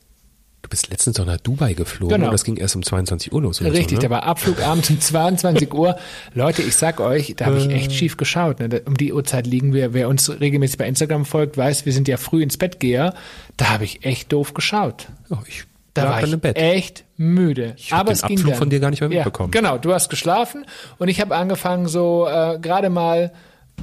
[0.62, 2.28] Du bist letztens doch nach Dubai geflogen genau.
[2.28, 3.62] und das ging erst um 22 Uhr los.
[3.62, 4.00] Richtig, so, ne?
[4.02, 5.98] da war Abflug abends um 22 Uhr.
[6.36, 8.60] Leute, ich sag euch, da habe ich echt schief geschaut.
[8.60, 8.82] Ne?
[8.86, 12.18] Um die Uhrzeit liegen wir, wer uns regelmäßig bei Instagram folgt, weiß, wir sind ja
[12.18, 13.16] früh ins Bett geher.
[13.58, 15.08] Da habe ich echt doof geschaut.
[15.32, 17.74] Oh, ich da war ich echt müde.
[17.78, 18.60] Ich Aber es ging Abflug dann.
[18.60, 19.52] von dir gar nicht mehr mitbekommen.
[19.54, 20.66] Ja, genau, du hast geschlafen
[20.98, 23.34] und ich habe angefangen so äh, gerade mal,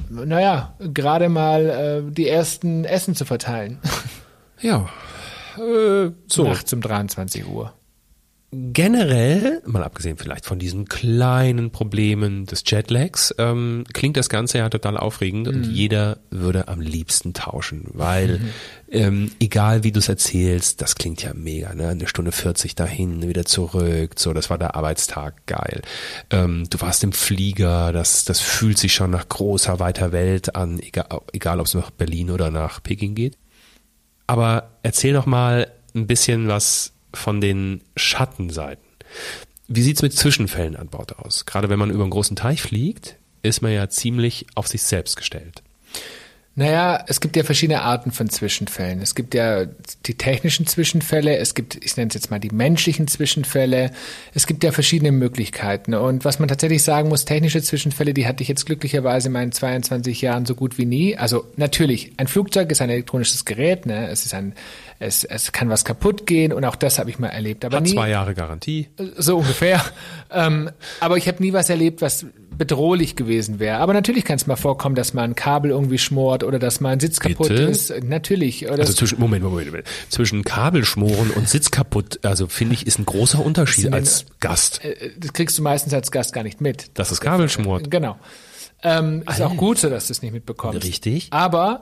[0.09, 3.79] naja, gerade mal äh, die ersten Essen zu verteilen.
[4.61, 4.89] Ja.
[5.57, 6.43] Äh, so.
[6.43, 7.73] Nachts um 23 Uhr
[8.51, 14.69] generell, mal abgesehen vielleicht von diesen kleinen Problemen des Jetlags, ähm, klingt das Ganze ja
[14.69, 15.53] total aufregend mhm.
[15.53, 18.49] und jeder würde am liebsten tauschen, weil mhm.
[18.89, 21.89] ähm, egal wie du es erzählst, das klingt ja mega, ne?
[21.89, 25.83] Eine Stunde 40 dahin, wieder zurück, so, das war der Arbeitstag, geil.
[26.31, 30.79] Ähm, du warst im Flieger, das, das fühlt sich schon nach großer, weiter Welt an,
[30.79, 33.37] egal, egal ob es nach Berlin oder nach Peking geht.
[34.25, 38.85] Aber erzähl doch mal ein bisschen was von den Schattenseiten.
[39.67, 41.45] Wie sieht's mit Zwischenfällen an Bord aus?
[41.45, 45.15] Gerade wenn man über einen großen Teich fliegt, ist man ja ziemlich auf sich selbst
[45.15, 45.61] gestellt.
[46.59, 49.01] Naja, es gibt ja verschiedene Arten von Zwischenfällen.
[49.01, 49.65] Es gibt ja
[50.05, 53.91] die technischen Zwischenfälle, es gibt, ich nenne es jetzt mal die menschlichen Zwischenfälle.
[54.33, 55.93] Es gibt ja verschiedene Möglichkeiten.
[55.93, 59.53] Und was man tatsächlich sagen muss, technische Zwischenfälle, die hatte ich jetzt glücklicherweise in meinen
[59.53, 61.15] 22 Jahren so gut wie nie.
[61.15, 64.09] Also natürlich, ein Flugzeug ist ein elektronisches Gerät, ne?
[64.09, 64.53] Es ist ein
[64.99, 67.63] es, es kann was kaputt gehen und auch das habe ich mal erlebt.
[67.63, 68.89] Aber Hat nie, zwei Jahre Garantie.
[69.17, 69.81] So ungefähr.
[70.31, 72.25] ähm, aber ich habe nie was erlebt, was
[72.57, 73.77] bedrohlich gewesen wäre.
[73.77, 76.89] Aber natürlich kann es mal vorkommen, dass mal ein Kabel irgendwie schmort oder dass mal
[76.89, 77.63] ein Sitz kaputt Bitte?
[77.63, 77.93] ist.
[78.03, 78.67] Natürlich.
[78.67, 79.87] Oder also zwischen, Moment, Moment, Moment.
[80.09, 84.83] Zwischen Kabelschmoren und Sitz kaputt, also finde ich, ist ein großer Unterschied als Gast.
[84.83, 86.91] Äh, das kriegst du meistens als Gast gar nicht mit.
[86.95, 87.89] Dass das Kabel schmort.
[87.89, 88.17] Genau.
[88.81, 90.83] Ähm, ist auch gut so, dass du es nicht mitbekommst.
[90.83, 91.27] Richtig.
[91.31, 91.81] Aber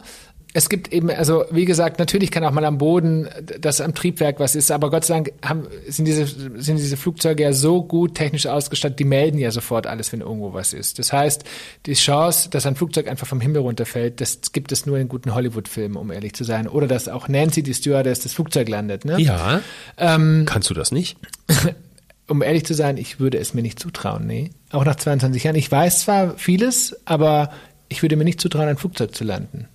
[0.53, 3.27] es gibt eben, also wie gesagt, natürlich kann auch mal am Boden
[3.59, 7.43] das am Triebwerk was ist, aber Gott sei Dank haben, sind, diese, sind diese Flugzeuge
[7.43, 10.99] ja so gut technisch ausgestattet, die melden ja sofort alles, wenn irgendwo was ist.
[10.99, 11.43] Das heißt,
[11.85, 15.35] die Chance, dass ein Flugzeug einfach vom Himmel runterfällt, das gibt es nur in guten
[15.35, 16.67] Hollywood-Filmen, um ehrlich zu sein.
[16.67, 19.05] Oder dass auch Nancy, die Stewardess, das Flugzeug landet.
[19.05, 19.19] Ne?
[19.19, 19.61] Ja.
[19.97, 21.17] Ähm, Kannst du das nicht?
[22.27, 24.51] um ehrlich zu sein, ich würde es mir nicht zutrauen, nee.
[24.71, 25.55] Auch nach 22 Jahren.
[25.55, 27.51] Ich weiß zwar vieles, aber
[27.89, 29.67] ich würde mir nicht zutrauen, ein Flugzeug zu landen.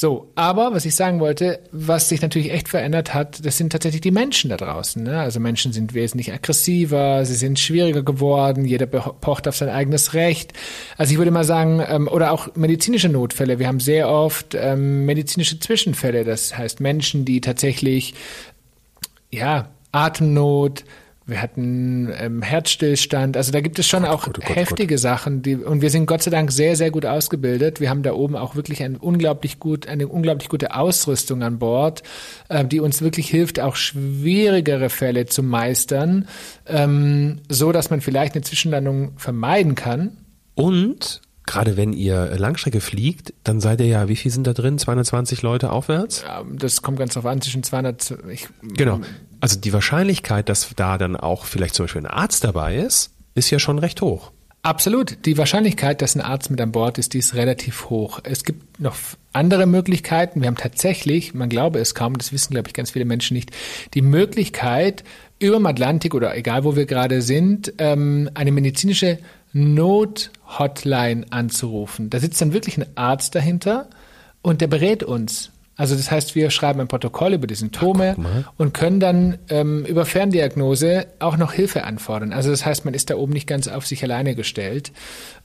[0.00, 4.00] So, aber was ich sagen wollte, was sich natürlich echt verändert hat, das sind tatsächlich
[4.00, 5.02] die Menschen da draußen.
[5.02, 5.18] Ne?
[5.18, 10.52] Also Menschen sind wesentlich aggressiver, sie sind schwieriger geworden, jeder pocht auf sein eigenes Recht.
[10.98, 13.58] Also ich würde mal sagen, ähm, oder auch medizinische Notfälle.
[13.58, 18.14] Wir haben sehr oft ähm, medizinische Zwischenfälle, das heißt Menschen, die tatsächlich
[19.32, 20.84] ja Atemnot,
[21.28, 23.36] wir hatten ähm, Herzstillstand.
[23.36, 25.02] Also da gibt es schon auch Gott, Gott, heftige Gott.
[25.02, 25.42] Sachen.
[25.42, 27.80] Die, und wir sind Gott sei Dank sehr, sehr gut ausgebildet.
[27.80, 32.02] Wir haben da oben auch wirklich ein unglaublich gut, eine unglaublich gute Ausrüstung an Bord,
[32.48, 36.26] äh, die uns wirklich hilft, auch schwierigere Fälle zu meistern,
[36.66, 40.16] ähm, so dass man vielleicht eine Zwischenlandung vermeiden kann.
[40.54, 44.78] Und gerade wenn ihr Langstrecke fliegt, dann seid ihr ja, wie viel sind da drin?
[44.78, 46.24] 220 Leute aufwärts?
[46.26, 49.00] Ja, das kommt ganz drauf an, zwischen 200, ich, Genau.
[49.40, 53.50] Also die Wahrscheinlichkeit, dass da dann auch vielleicht zum Beispiel ein Arzt dabei ist, ist
[53.50, 54.32] ja schon recht hoch.
[54.62, 55.24] Absolut.
[55.24, 58.20] Die Wahrscheinlichkeit, dass ein Arzt mit an Bord ist, die ist relativ hoch.
[58.24, 58.96] Es gibt noch
[59.32, 60.40] andere Möglichkeiten.
[60.40, 63.52] Wir haben tatsächlich, man glaube es kaum, das wissen, glaube ich, ganz viele Menschen nicht,
[63.94, 65.04] die Möglichkeit,
[65.38, 69.18] über dem Atlantik oder egal wo wir gerade sind, ähm, eine medizinische
[69.52, 72.10] Not-Hotline anzurufen.
[72.10, 73.88] Da sitzt dann wirklich ein Arzt dahinter
[74.42, 75.52] und der berät uns.
[75.78, 78.44] Also das heißt, wir schreiben ein Protokoll über die Symptome mal.
[78.56, 82.32] und können dann ähm, über Ferndiagnose auch noch Hilfe anfordern.
[82.32, 84.90] Also das heißt, man ist da oben nicht ganz auf sich alleine gestellt.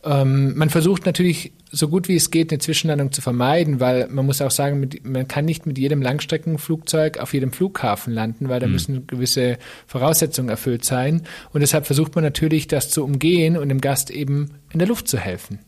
[0.03, 4.25] Ähm, man versucht natürlich so gut wie es geht eine Zwischenlandung zu vermeiden, weil man
[4.25, 8.59] muss auch sagen, mit, man kann nicht mit jedem Langstreckenflugzeug auf jedem Flughafen landen, weil
[8.59, 11.21] da müssen gewisse Voraussetzungen erfüllt sein.
[11.51, 15.07] Und deshalb versucht man natürlich, das zu umgehen und dem Gast eben in der Luft
[15.07, 15.59] zu helfen.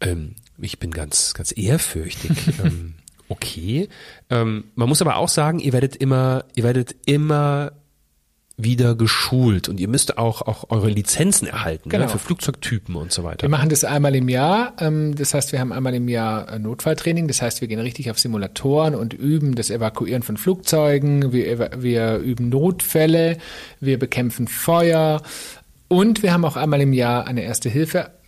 [0.00, 2.32] Ähm, ich bin ganz, ganz ehrfürchtig.
[3.28, 3.88] okay.
[4.30, 7.72] Ähm, man muss aber auch sagen, ihr werdet immer, ihr werdet immer
[8.56, 12.04] wieder geschult und ihr müsst auch, auch eure Lizenzen erhalten Genau.
[12.04, 13.42] ne, für Flugzeugtypen und so weiter.
[13.42, 14.74] Wir machen das einmal im Jahr.
[14.78, 17.26] ähm, Das heißt, wir haben einmal im Jahr äh, Notfalltraining.
[17.26, 21.32] Das heißt, wir gehen richtig auf Simulatoren und üben das Evakuieren von Flugzeugen.
[21.32, 23.38] Wir, wir üben Notfälle.
[23.80, 25.20] Wir bekämpfen Feuer.
[25.88, 27.68] Und wir haben auch einmal im Jahr eine Erste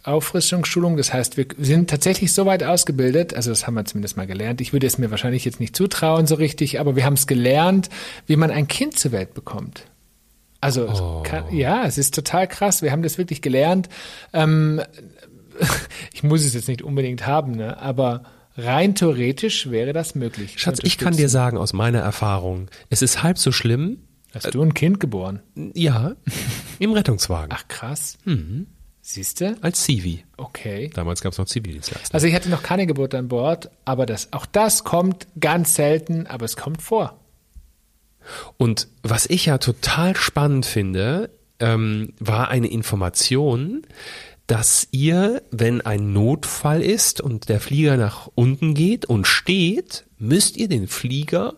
[0.07, 4.27] Auffrischungsschulung, das heißt, wir sind tatsächlich so weit ausgebildet, also das haben wir zumindest mal
[4.27, 4.61] gelernt.
[4.61, 7.89] Ich würde es mir wahrscheinlich jetzt nicht zutrauen so richtig, aber wir haben es gelernt,
[8.27, 9.87] wie man ein Kind zur Welt bekommt.
[10.61, 11.23] Also es Oh.
[11.25, 12.83] kann, ja, es ist total krass.
[12.83, 13.89] Wir haben das wirklich gelernt.
[14.33, 14.81] Ähm,
[16.13, 17.79] ich muss es jetzt nicht unbedingt haben, ne?
[17.81, 18.23] aber
[18.57, 20.55] rein theoretisch wäre das möglich.
[20.57, 23.99] Schatz, ich kann dir sagen aus meiner Erfahrung, es ist halb so schlimm,
[24.35, 25.41] Hast du ein Kind geboren?
[25.75, 26.13] ja,
[26.79, 28.19] im Rettungswagen Ach krass.
[28.25, 28.67] Mhm.
[29.09, 29.57] Siehst du?
[29.61, 30.25] als Civi.
[30.37, 30.91] Okay.
[30.93, 32.13] Damals gab es noch Zivildienstleister.
[32.13, 36.27] Also ich hatte noch keine Geburt an Bord, aber das, auch das kommt ganz selten,
[36.27, 37.17] aber es kommt vor.
[38.57, 43.87] Und was ich ja total spannend finde, ähm, war eine Information,
[44.49, 50.57] dass ihr, wenn ein Notfall ist und der Flieger nach unten geht und steht, müsst
[50.57, 51.55] ihr den Flieger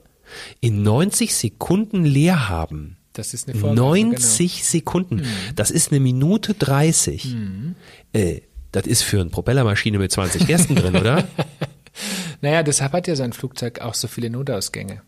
[0.61, 2.98] in 90 Sekunden leer haben.
[3.19, 4.11] Das ist eine Vorgabe, genau.
[4.13, 5.27] 90 Sekunden.
[5.57, 7.35] Das ist eine Minute 30.
[8.13, 11.27] Äh, das ist für eine Propellermaschine mit 20 Gästen drin, oder?
[12.41, 15.03] Naja, deshalb hat ja sein Flugzeug auch so viele Notausgänge.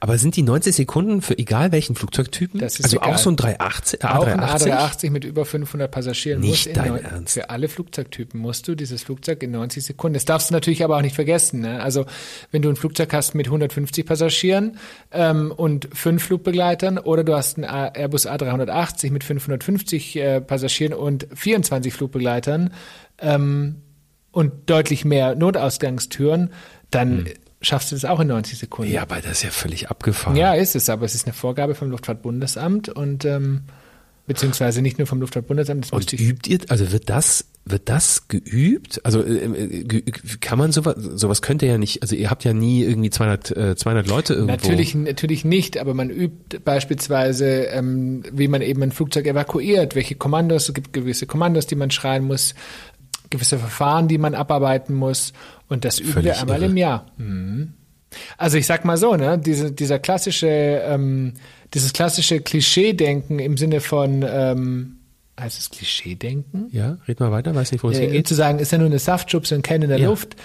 [0.00, 2.60] Aber sind die 90 Sekunden für egal welchen Flugzeugtypen?
[2.60, 3.14] Das ist also egal.
[3.14, 4.72] auch so ein 380, Auch ein A380?
[4.72, 7.34] A380 mit über 500 Passagieren Nicht dein neun- Ernst.
[7.34, 10.14] für alle Flugzeugtypen musst du dieses Flugzeug in 90 Sekunden.
[10.14, 11.60] Das darfst du natürlich aber auch nicht vergessen.
[11.60, 11.82] Ne?
[11.82, 12.06] Also
[12.50, 14.78] wenn du ein Flugzeug hast mit 150 Passagieren
[15.12, 21.26] ähm, und fünf Flugbegleitern oder du hast ein Airbus A380 mit 550 äh, Passagieren und
[21.34, 22.72] 24 Flugbegleitern
[23.20, 23.76] ähm,
[24.30, 26.50] und deutlich mehr Notausgangstüren,
[26.90, 27.28] dann
[27.60, 28.92] schaffst du das auch in 90 Sekunden.
[28.92, 30.36] Ja, aber das ist ja völlig abgefahren.
[30.36, 33.62] Ja, ist es, aber es ist eine Vorgabe vom Luftfahrtbundesamt und ähm,
[34.26, 39.00] beziehungsweise nicht nur vom Luftfahrtbundesamt, das Und übt ihr, also wird das, wird das geübt?
[39.04, 40.04] Also äh, äh, ge-
[40.40, 43.56] kann man sowas, sowas könnt ihr ja nicht, also ihr habt ja nie irgendwie 200,
[43.56, 44.52] äh, 200 Leute irgendwo.
[44.52, 50.14] Natürlich, natürlich nicht, aber man übt beispielsweise, ähm, wie man eben ein Flugzeug evakuiert, welche
[50.14, 52.54] Kommandos, es gibt gewisse Kommandos, die man schreien muss,
[53.30, 55.32] gewisse Verfahren, die man abarbeiten muss
[55.68, 56.70] und das üben Völlig wir einmal irre.
[56.70, 57.06] im Jahr.
[57.16, 57.74] Mhm.
[58.38, 61.34] Also ich sag mal so, ne, diese, dieser klassische, ähm,
[61.74, 64.96] dieses klassische Klischee-Denken im Sinne von, ähm,
[65.38, 66.68] heißt es Klischee-Denken?
[66.72, 68.26] Ja, red mal weiter, weiß nicht, wo es äh, hingeht.
[68.26, 70.08] zu sagen, ist ja nur eine Saftschubse und kein in der Ja.
[70.08, 70.36] Luft.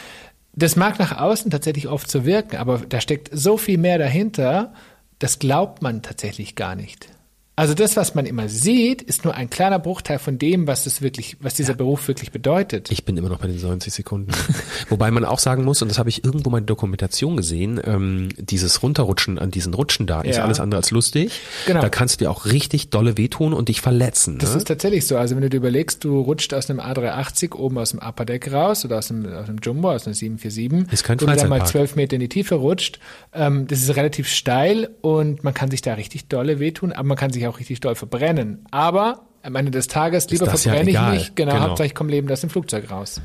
[0.56, 4.74] Das mag nach außen tatsächlich oft so wirken, aber da steckt so viel mehr dahinter,
[5.20, 7.08] das glaubt man tatsächlich gar nicht.
[7.56, 11.04] Also das, was man immer sieht, ist nur ein kleiner Bruchteil von dem, was es
[11.04, 12.92] wirklich, was dieser Beruf wirklich bedeutet.
[12.92, 14.32] Ich bin immer noch bei den 90 Sekunden.
[14.90, 17.80] Wobei man auch sagen muss, und das habe ich irgendwo mal in der Dokumentation gesehen,
[17.84, 20.46] ähm, dieses Runterrutschen an diesen Rutschen da ist Ja.
[20.46, 21.42] alles andere als lustig.
[21.68, 21.82] Genau.
[21.82, 24.40] Da kannst du dir auch richtig dolle wehtun und dich verletzen.
[24.40, 24.58] Das ne?
[24.58, 25.18] ist tatsächlich so.
[25.18, 28.52] Also wenn du dir überlegst, du rutscht aus einem A380 oben aus dem Upper Deck
[28.52, 31.64] raus oder aus einem, aus einem Jumbo, aus einem 747, Ist kein du dann mal
[31.68, 32.98] zwölf Meter in die Tiefe rutscht.
[33.32, 37.18] Ähm, das ist relativ steil und man kann sich da richtig dolle wehtun, aber man
[37.18, 38.66] kann sich auch richtig doll verbrennen.
[38.72, 41.64] Aber am Ende des Tages, lieber das ja verbrenne ich mich, genau, Genau.
[41.66, 43.22] Hauptsache ich komme lebend aus dem Flugzeug raus.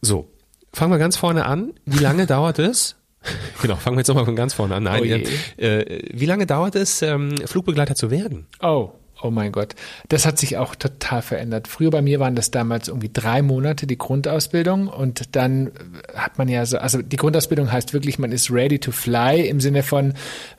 [0.00, 0.28] So,
[0.72, 1.72] fangen wir ganz vorne an.
[1.84, 2.96] Wie lange dauert es?
[3.62, 4.84] Genau, fangen wir jetzt nochmal von ganz vorne an.
[4.84, 5.26] Nein, Oh je.
[5.56, 8.46] äh, wie lange dauert es, ähm, Flugbegleiter zu werden?
[8.62, 9.74] Oh, oh mein Gott.
[10.08, 11.68] Das hat sich auch total verändert.
[11.68, 15.70] Früher bei mir waren das damals irgendwie drei Monate die Grundausbildung und dann
[16.14, 19.60] hat man ja so, also die Grundausbildung heißt wirklich, man ist ready to fly im
[19.60, 20.14] Sinne von,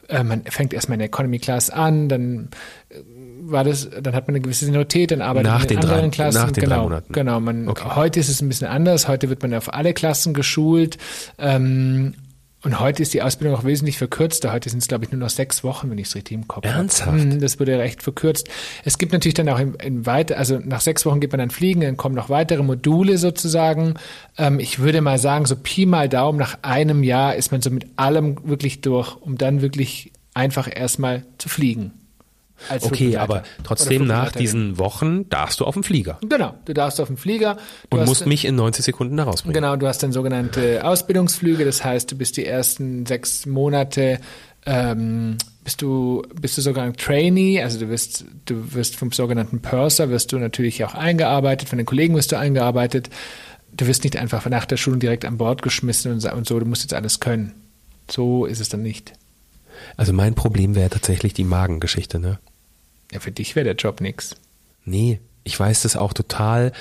[0.09, 2.49] äh, man fängt erstmal in der Economy Class an, dann
[2.89, 2.95] äh,
[3.49, 6.01] war das, dann hat man eine gewisse Seniorität, dann arbeitet Nach man in den anderen
[6.11, 6.41] drei- Klassen.
[6.41, 7.13] nach den drei genau, Monaten.
[7.13, 7.39] genau.
[7.39, 7.89] Man, Okay.
[7.95, 9.07] Heute ist es ein bisschen anders.
[9.07, 10.97] Heute wird man auf alle Klassen geschult.
[11.37, 12.15] Ähm,
[12.63, 14.51] und heute ist die Ausbildung auch wesentlich verkürzter.
[14.51, 16.65] Heute sind es, glaube ich, nur noch sechs Wochen, wenn ich es richtig im Kopf
[16.65, 16.75] habe.
[16.75, 17.23] Ernsthaft?
[17.23, 18.49] Mhm, Das wurde recht verkürzt.
[18.83, 21.51] Es gibt natürlich dann auch in, in weiter, also nach sechs Wochen geht man dann
[21.51, 23.93] fliegen, dann kommen noch weitere Module sozusagen.
[24.37, 27.69] Ähm, ich würde mal sagen, so Pi mal Daumen, nach einem Jahr ist man so
[27.69, 31.91] mit allem wirklich durch, um dann wirklich einfach erstmal zu fliegen.
[32.69, 36.99] Als Okay, aber trotzdem nach diesen Wochen darfst du auf den Flieger Genau, du darfst
[36.99, 37.57] auf den Flieger.
[37.89, 39.53] Du und musst mich in 90 Sekunden da rausbringen.
[39.53, 44.19] Genau, du hast dann sogenannte Ausbildungsflüge, das heißt, du bist die ersten sechs Monate
[44.67, 49.61] ähm, bist du bist du sogar ein Trainee, also du wirst du wirst vom sogenannten
[49.61, 53.09] Purser wirst du natürlich auch eingearbeitet, von den Kollegen wirst du eingearbeitet.
[53.71, 56.83] Du wirst nicht einfach nach der Schule direkt an Bord geschmissen und so, du musst
[56.83, 57.53] jetzt alles können.
[58.09, 59.13] So ist es dann nicht.
[59.95, 62.39] Also mein Problem wäre tatsächlich die Magengeschichte, ne?
[63.11, 64.35] Ja, für dich wäre der Job nix.
[64.85, 66.73] Nee, ich weiß das auch total.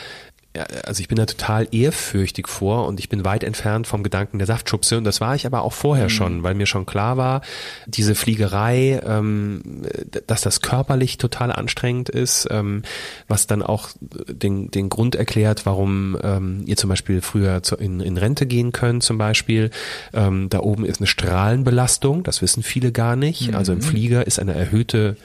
[0.56, 4.38] Ja, Also ich bin da total ehrfürchtig vor und ich bin weit entfernt vom Gedanken
[4.38, 7.42] der Saftschubse und das war ich aber auch vorher schon, weil mir schon klar war,
[7.86, 9.82] diese Fliegerei, ähm,
[10.26, 12.82] dass das körperlich total anstrengend ist, ähm,
[13.28, 18.00] was dann auch den, den Grund erklärt, warum ähm, ihr zum Beispiel früher zu, in,
[18.00, 19.70] in Rente gehen könnt zum Beispiel.
[20.14, 23.54] Ähm, da oben ist eine Strahlenbelastung, das wissen viele gar nicht.
[23.54, 25.16] Also im Flieger ist eine erhöhte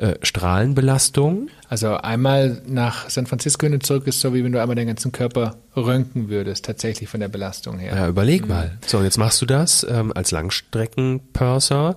[0.00, 1.48] äh, Strahlenbelastung.
[1.68, 4.86] Also einmal nach San Francisco hin und zurück ist so, wie wenn du einmal den
[4.86, 7.94] ganzen Körper röntgen würdest, tatsächlich von der Belastung her.
[7.94, 8.78] Ja, überleg mal.
[8.86, 11.94] So, und jetzt machst du das ähm, als Langstreckenpurser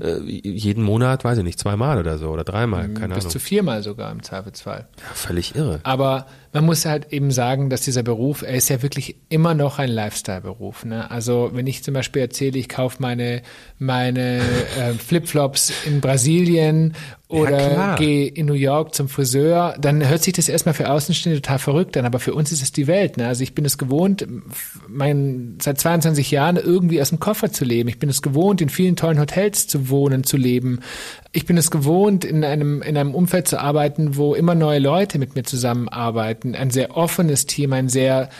[0.00, 3.32] äh, jeden Monat, weiß ich nicht, zweimal oder so oder dreimal, keine Bis Ahnung.
[3.32, 4.86] zu viermal sogar im Zweifelsfall.
[4.98, 5.80] Ja, völlig irre.
[5.82, 9.78] Aber man muss halt eben sagen, dass dieser Beruf, er ist ja wirklich immer noch
[9.78, 10.84] ein Lifestyle-Beruf.
[10.84, 11.08] Ne?
[11.10, 13.42] Also wenn ich zum Beispiel erzähle, ich kaufe meine,
[13.78, 14.38] meine
[14.78, 16.94] äh, Flipflops in Brasilien
[17.28, 17.96] oder klar.
[17.96, 21.96] gehe in New York zum Friseur, dann hört sich das erstmal für Außenstehende total verrückt
[21.96, 23.16] an, aber für uns ist es die Welt.
[23.16, 23.28] Ne?
[23.28, 24.26] Also ich bin es gewohnt,
[24.88, 27.88] mein, seit 22 Jahren irgendwie aus dem Koffer zu leben.
[27.88, 30.80] Ich bin es gewohnt, in vielen tollen Hotels zu wohnen, zu leben.
[31.32, 35.18] Ich bin es gewohnt, in einem, in einem Umfeld zu arbeiten, wo immer neue Leute
[35.18, 36.56] mit mir zusammenarbeiten.
[36.56, 38.30] Ein sehr offenes Team, ein sehr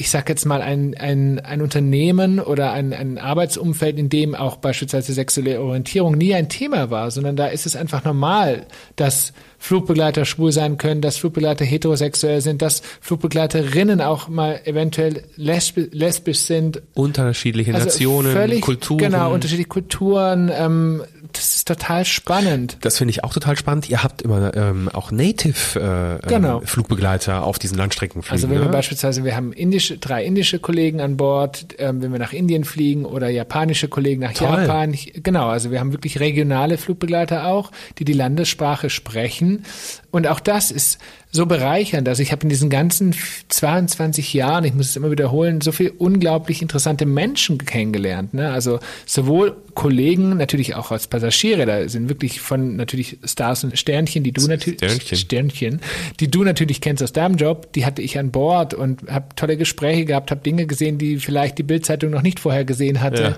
[0.00, 4.56] ich sag jetzt mal, ein, ein, ein Unternehmen oder ein, ein Arbeitsumfeld, in dem auch
[4.56, 10.24] beispielsweise sexuelle Orientierung nie ein Thema war, sondern da ist es einfach normal, dass Flugbegleiter
[10.24, 16.80] schwul sein können, dass Flugbegleiter heterosexuell sind, dass Flugbegleiterinnen auch mal eventuell lesbi lesbisch sind.
[16.94, 18.98] Unterschiedliche Nationen, Also völlig, Kulturen.
[18.98, 20.50] Genau, unterschiedliche Kulturen.
[20.54, 22.78] Ähm, das ist total spannend.
[22.80, 23.88] das finde ich auch total spannend.
[23.88, 26.60] Ihr habt immer ähm, auch Native äh, Genau.
[26.60, 28.32] ähm, Flugbegleiter auf diesen Langstreckenflügen.
[28.32, 28.72] Also wenn wir ne?
[28.72, 33.04] beispielsweise, wir haben indische, drei indische Kollegen an Bord, ähm, wenn wir nach Indien fliegen
[33.04, 34.48] oder japanische Kollegen nach Toll.
[34.48, 34.94] Japan.
[35.14, 39.64] Genau, also wir haben wirklich regionale Flugbegleiter auch, die die Landessprache sprechen.
[40.10, 40.98] Und auch das ist
[41.32, 42.08] so bereichernd.
[42.08, 43.14] Also ich habe in diesen ganzen
[43.48, 48.34] 22 Jahren, ich muss es immer wiederholen, so viel unglaublich interessante Menschen kennengelernt.
[48.34, 48.50] Ne?
[48.50, 54.24] Also sowohl Kollegen, natürlich auch als Passagiere, da sind wirklich von natürlich Stars und Sternchen,
[54.24, 55.16] die du natürlich Sternchen.
[55.16, 55.80] Sternchen,
[56.18, 59.56] die du natürlich kennst aus deinem Job, die hatte ich an Bord und habe tolle
[59.56, 63.36] Gespräche gehabt, habe Dinge gesehen, die vielleicht die Bildzeitung noch nicht vorher gesehen hatte.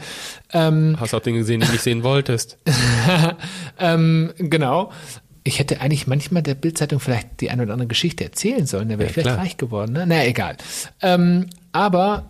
[0.52, 2.59] Ähm, Hast auch Dinge gesehen, die du nicht sehen wolltest.
[3.78, 4.90] ähm, genau.
[5.44, 8.98] Ich hätte eigentlich manchmal der Bildzeitung vielleicht die eine oder andere Geschichte erzählen sollen, da
[8.98, 9.44] wäre ich Ja, vielleicht klar.
[9.44, 9.92] reich geworden.
[9.92, 10.05] Ne?
[10.07, 10.57] Na egal.
[11.00, 12.26] Ähm, aber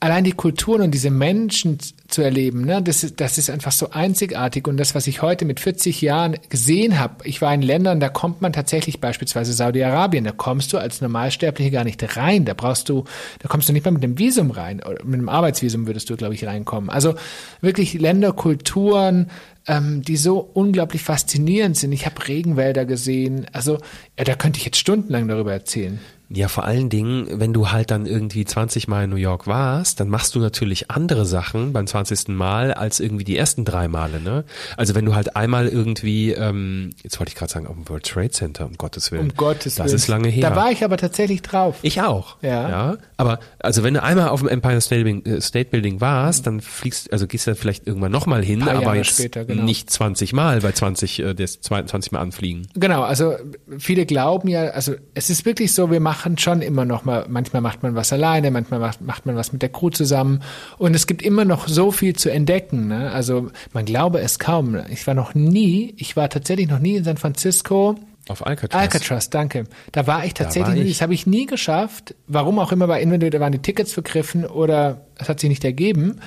[0.00, 1.78] allein die Kulturen und diese Menschen
[2.14, 4.66] zu erleben, ne, das ist, das ist einfach so einzigartig.
[4.68, 8.08] Und das, was ich heute mit 40 Jahren gesehen habe, ich war in Ländern, da
[8.08, 12.44] kommt man tatsächlich beispielsweise Saudi-Arabien, da kommst du als Normalsterbliche gar nicht rein.
[12.44, 13.04] Da brauchst du,
[13.40, 14.80] da kommst du nicht mal mit einem Visum rein.
[14.80, 16.88] Oder mit einem Arbeitsvisum würdest du, glaube ich, reinkommen.
[16.88, 17.14] Also
[17.60, 19.30] wirklich Länder, Kulturen,
[19.66, 21.92] ähm, die so unglaublich faszinierend sind.
[21.92, 23.46] Ich habe Regenwälder gesehen.
[23.52, 23.78] Also
[24.18, 25.98] ja, da könnte ich jetzt stundenlang darüber erzählen.
[26.30, 30.00] Ja, vor allen Dingen, wenn du halt dann irgendwie 20 Mal in New York warst,
[30.00, 32.03] dann machst du natürlich andere Sachen beim 20.
[32.34, 34.44] Mal als irgendwie die ersten drei Male, ne?
[34.76, 38.04] Also wenn du halt einmal irgendwie, ähm, jetzt wollte ich gerade sagen, auf dem World
[38.04, 39.30] Trade Center, um Gottes Willen.
[39.30, 39.96] Um Gottes Das Willen.
[39.96, 40.50] ist lange her.
[40.50, 41.76] Da war ich aber tatsächlich drauf.
[41.82, 42.36] Ich auch.
[42.42, 42.68] Ja.
[42.68, 42.96] ja.
[43.16, 46.60] Aber also wenn du einmal auf dem Empire State Building, äh, State Building warst, dann
[46.60, 49.64] fliegst, also gehst du dann vielleicht irgendwann nochmal hin, aber Jahre jetzt später, genau.
[49.64, 52.66] nicht 20 Mal, bei 20, äh, das 22 Mal anfliegen.
[52.74, 53.34] Genau, also
[53.78, 57.62] viele glauben ja, also es ist wirklich so, wir machen schon immer noch mal, manchmal
[57.62, 60.42] macht man was alleine, manchmal macht, macht man was mit der Crew zusammen
[60.78, 62.88] und es gibt immer noch so viel zu entdecken.
[62.88, 63.10] Ne?
[63.10, 64.78] Also man glaube es kaum.
[64.90, 67.96] Ich war noch nie, ich war tatsächlich noch nie in San Francisco
[68.28, 68.80] Auf Alcatraz.
[68.80, 69.64] Alcatraz, danke.
[69.92, 70.92] Da war ich tatsächlich, war ich.
[70.92, 72.14] das habe ich nie geschafft.
[72.26, 75.64] Warum auch immer, weil entweder da waren die Tickets vergriffen oder es hat sich nicht
[75.64, 76.20] ergeben.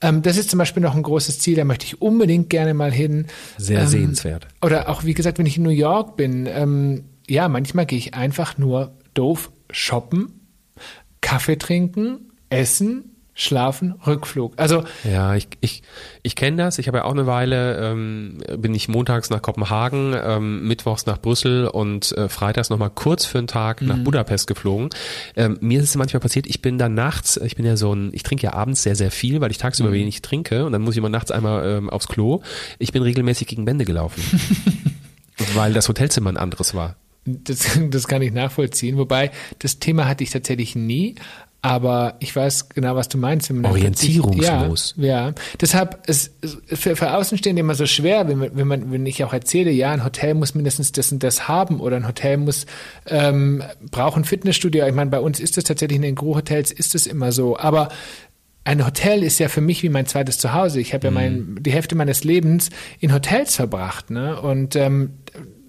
[0.00, 2.92] Ähm, das ist zum Beispiel noch ein großes Ziel, da möchte ich unbedingt gerne mal
[2.92, 3.26] hin.
[3.56, 4.46] Sehr ähm, sehenswert.
[4.62, 8.14] Oder auch, wie gesagt, wenn ich in New York bin, ähm, ja, manchmal gehe ich
[8.14, 10.40] einfach nur doof shoppen,
[11.20, 13.07] Kaffee trinken, essen,
[13.40, 14.54] schlafen, Rückflug.
[14.56, 15.82] Also Ja, ich, ich,
[16.24, 16.78] ich kenne das.
[16.78, 21.18] Ich habe ja auch eine Weile, ähm, bin ich montags nach Kopenhagen, ähm, mittwochs nach
[21.18, 24.90] Brüssel und äh, freitags nochmal kurz für einen Tag nach Budapest geflogen.
[25.36, 28.10] Ähm, mir ist es manchmal passiert, ich bin dann nachts, ich bin ja so ein,
[28.12, 30.94] ich trinke ja abends sehr, sehr viel, weil ich tagsüber wenig trinke und dann muss
[30.94, 32.42] ich immer nachts einmal ähm, aufs Klo.
[32.80, 34.20] Ich bin regelmäßig gegen Wände gelaufen.
[35.54, 36.96] weil das Hotelzimmer ein anderes war.
[37.24, 38.96] Das, das kann ich nachvollziehen.
[38.96, 41.14] Wobei, das Thema hatte ich tatsächlich nie.
[41.60, 43.50] Aber ich weiß genau, was du meinst.
[43.50, 44.92] Orientierungslos.
[44.94, 45.34] plötzlich- Ja, ja.
[45.60, 49.24] Deshalb ist es für, für Außenstehende immer so schwer, wenn man, wenn man, wenn ich
[49.24, 52.66] auch erzähle, ja, ein Hotel muss mindestens das und das haben oder ein Hotel muss
[53.06, 54.86] ähm, braucht ein Fitnessstudio.
[54.86, 57.58] Ich meine, bei uns ist es tatsächlich in den Gru-Hotels ist es immer so.
[57.58, 57.88] Aber
[58.62, 60.78] ein Hotel ist ja für mich wie mein zweites Zuhause.
[60.78, 64.40] Ich habe ja mein, die Hälfte meines Lebens in Hotels verbracht, ne?
[64.40, 65.14] Und ähm,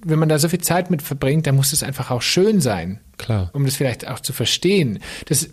[0.04, 3.00] wenn man da so viel Zeit mit verbringt, dann muss es einfach auch schön sein.
[3.18, 3.50] Klar.
[3.54, 5.00] Um das vielleicht auch zu verstehen.
[5.28, 5.50] Das,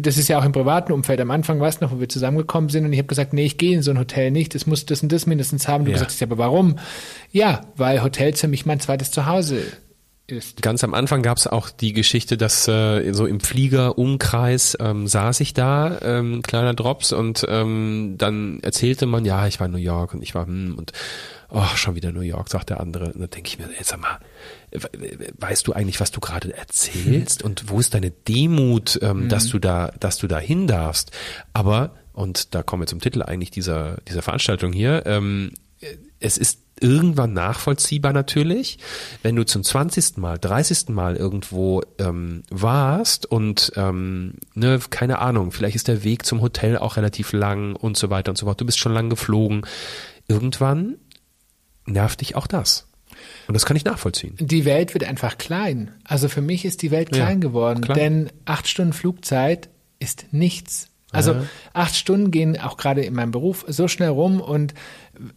[0.00, 1.20] das ist ja auch im privaten Umfeld.
[1.20, 3.58] Am Anfang war es noch, wo wir zusammengekommen sind und ich habe gesagt, nee, ich
[3.58, 5.84] gehe in so ein Hotel nicht, das muss das und das mindestens haben.
[5.84, 5.94] Du Ja.
[5.94, 6.76] gesagt hast, ja, aber warum?
[7.32, 9.62] Ja, weil Hotels für mich mein zweites Zuhause
[10.30, 10.62] ist.
[10.62, 15.40] Ganz am Anfang gab es auch die Geschichte, dass äh, so im Fliegerumkreis ähm, saß
[15.40, 19.78] ich da, ähm, kleiner Drops, und ähm, dann erzählte man, ja, ich war in New
[19.78, 20.92] York und ich war, hm, und
[21.50, 23.06] oh, schon wieder New York, sagt der andere.
[23.12, 24.18] Und dann denke ich mir, jetzt sag mal,
[24.70, 27.42] we- weißt du eigentlich, was du gerade erzählst?
[27.42, 31.10] Und wo ist deine Demut, ähm, dass du da, dass du da hin darfst?
[31.52, 35.52] Aber, und da kommen wir zum Titel eigentlich dieser, dieser Veranstaltung hier, ähm,
[36.20, 38.78] es ist irgendwann nachvollziehbar natürlich,
[39.22, 40.16] wenn du zum 20.
[40.18, 40.88] Mal, 30.
[40.88, 46.78] Mal irgendwo ähm, warst und ähm, ne, keine Ahnung, vielleicht ist der Weg zum Hotel
[46.78, 48.60] auch relativ lang und so weiter und so fort.
[48.60, 49.62] Du bist schon lang geflogen.
[50.28, 50.96] Irgendwann
[51.86, 52.86] nervt dich auch das.
[53.48, 54.34] Und das kann ich nachvollziehen.
[54.38, 55.90] Die Welt wird einfach klein.
[56.04, 57.96] Also für mich ist die Welt Ja, klein geworden, klar.
[57.98, 59.68] denn acht Stunden Flugzeit
[59.98, 60.88] ist nichts.
[61.12, 61.42] Also Ja.
[61.72, 64.74] acht Stunden gehen auch gerade in meinem Beruf so schnell rum und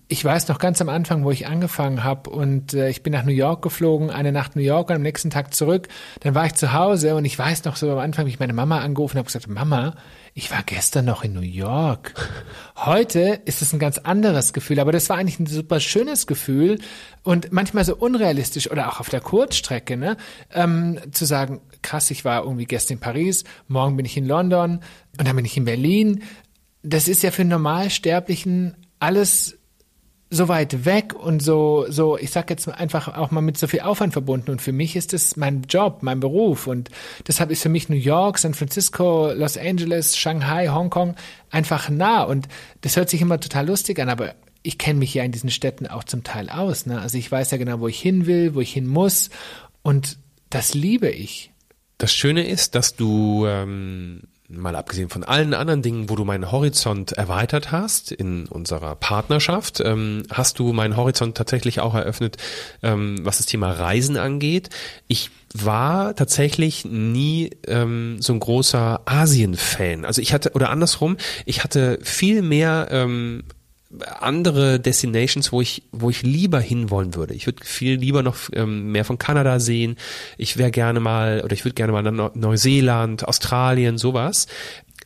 [0.07, 3.23] ich weiß noch ganz am Anfang, wo ich angefangen habe und äh, ich bin nach
[3.25, 5.87] New York geflogen, eine Nacht New York und am nächsten Tag zurück.
[6.21, 8.53] Dann war ich zu Hause und ich weiß noch so am Anfang, wie ich meine
[8.53, 9.95] Mama angerufen habe, gesagt, Mama,
[10.35, 12.13] ich war gestern noch in New York.
[12.75, 16.79] Heute ist es ein ganz anderes Gefühl, aber das war eigentlich ein super schönes Gefühl
[17.21, 20.17] und manchmal so unrealistisch oder auch auf der Kurzstrecke, ne,
[20.51, 24.79] ähm, zu sagen, krass, ich war irgendwie gestern in Paris, morgen bin ich in London
[25.19, 26.23] und dann bin ich in Berlin.
[26.81, 29.59] Das ist ja für einen Normalsterblichen alles
[30.33, 33.81] so weit weg und so, so, ich sag jetzt einfach auch mal mit so viel
[33.81, 34.51] Aufwand verbunden.
[34.51, 36.67] Und für mich ist es mein Job, mein Beruf.
[36.67, 36.89] Und
[37.27, 41.15] deshalb ist für mich New York, San Francisco, Los Angeles, Shanghai, Hongkong
[41.51, 42.23] einfach nah.
[42.23, 42.47] Und
[42.81, 45.87] das hört sich immer total lustig an, aber ich kenne mich ja in diesen Städten
[45.87, 46.85] auch zum Teil aus.
[46.85, 46.99] Ne?
[46.99, 49.29] Also ich weiß ja genau, wo ich hin will, wo ich hin muss.
[49.83, 50.17] Und
[50.49, 51.51] das liebe ich.
[51.97, 56.51] Das Schöne ist, dass du ähm, mal abgesehen von allen anderen Dingen, wo du meinen
[56.51, 62.37] Horizont erweitert hast in unserer Partnerschaft, ähm, hast du meinen Horizont tatsächlich auch eröffnet,
[62.81, 64.69] ähm, was das Thema Reisen angeht.
[65.07, 70.03] Ich war tatsächlich nie ähm, so ein großer Asien-Fan.
[70.05, 73.43] Also ich hatte, oder andersrum, ich hatte viel mehr ähm,
[74.19, 77.33] andere Destinations, wo ich, wo ich lieber hinwollen würde.
[77.33, 79.97] Ich würde viel lieber noch ähm, mehr von Kanada sehen.
[80.37, 84.47] Ich wäre gerne mal, oder ich würde gerne mal nach Neu- Neuseeland, Australien, sowas.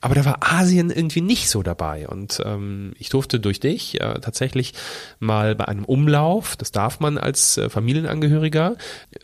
[0.01, 2.07] Aber da war Asien irgendwie nicht so dabei.
[2.07, 4.73] Und ähm, ich durfte durch dich äh, tatsächlich
[5.19, 8.75] mal bei einem Umlauf, das darf man als äh, Familienangehöriger,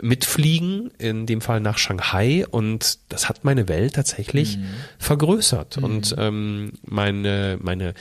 [0.01, 2.45] mitfliegen, in dem Fall nach Shanghai.
[2.49, 4.57] Und das hat meine Welt tatsächlich
[4.97, 5.78] vergrößert.
[5.78, 7.93] Und ähm, meine, meine,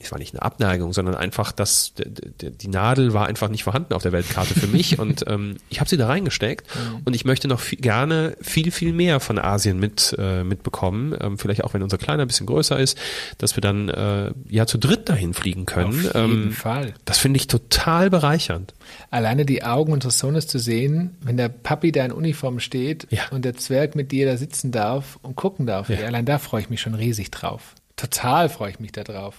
[0.00, 4.02] es war nicht eine Abneigung, sondern einfach, dass die Nadel war einfach nicht vorhanden auf
[4.02, 4.98] der Weltkarte für mich.
[4.98, 6.66] und ähm, ich habe sie da reingesteckt.
[7.04, 11.16] Und ich möchte noch viel, gerne viel, viel mehr von Asien mit, äh, mitbekommen.
[11.20, 12.96] Ähm, vielleicht auch, wenn unser Kleiner ein bisschen größer ist,
[13.36, 16.06] dass wir dann äh, ja zu dritt dahin fliegen können.
[16.08, 16.94] Auf jeden ähm, Fall.
[17.04, 18.72] Das finde ich total bereichernd.
[19.10, 23.28] Alleine die Augen unseres Sohnes zu sehen, wenn der Papi da in Uniform steht Ja.
[23.30, 25.98] und der Zwerg mit dir da sitzen darf und gucken darf, Ja.
[26.06, 27.74] allein da freue ich mich schon riesig drauf.
[27.96, 29.34] Total freue ich mich da drauf.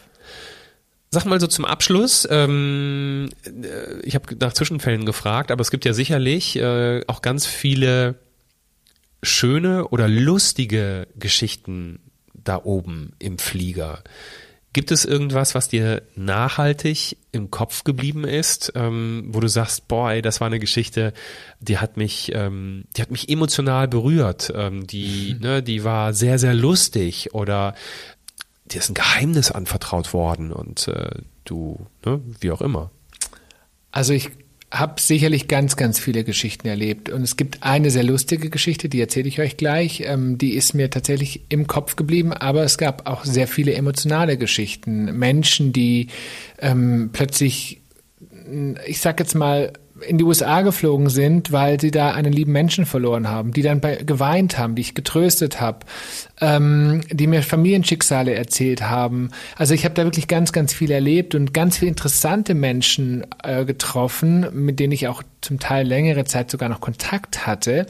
[1.10, 5.86] Sag mal so zum Abschluss, ähm, äh, ich habe nach Zwischenfällen gefragt, aber es gibt
[5.86, 8.14] ja sicherlich äh, auch ganz viele
[9.24, 12.00] schöne oder lustige Geschichten
[12.44, 14.04] da oben im Flieger.
[14.72, 20.22] Gibt es irgendwas, was dir nachhaltig im Kopf geblieben ist, ähm, wo du sagst, boy,
[20.22, 21.14] das war eine Geschichte,
[21.60, 25.42] die hat mich, ähm, die hat mich emotional berührt, ähm, die, mhm.
[25.42, 27.74] ne, die war sehr, sehr lustig oder
[28.66, 31.10] dir ist ein Geheimnis anvertraut worden und äh,
[31.46, 32.92] du, ne, wie auch immer.
[33.92, 34.30] Also ich
[34.72, 37.10] habe sicherlich ganz, ganz viele Geschichten erlebt.
[37.10, 40.04] Und es gibt eine sehr lustige Geschichte, die erzähle ich euch gleich.
[40.06, 44.38] Ähm, die ist mir tatsächlich im Kopf geblieben, aber es gab auch sehr viele emotionale
[44.38, 45.18] Geschichten.
[45.18, 46.08] Menschen, die
[46.60, 47.82] ähm, plötzlich,
[48.86, 49.74] ich sag jetzt mal,
[50.08, 53.80] in die USA geflogen sind, weil sie da einen lieben Menschen verloren haben, die dann
[53.80, 55.80] bei, geweint haben, die ich getröstet habe,
[56.42, 59.32] ähm, die mir Familienschicksale erzählt haben.
[59.56, 63.66] Also ich habe da wirklich ganz, ganz viel erlebt und ganz viele interessante Menschen äh,
[63.66, 67.86] getroffen, mit denen ich auch zum Teil längere Zeit sogar noch Kontakt hatte.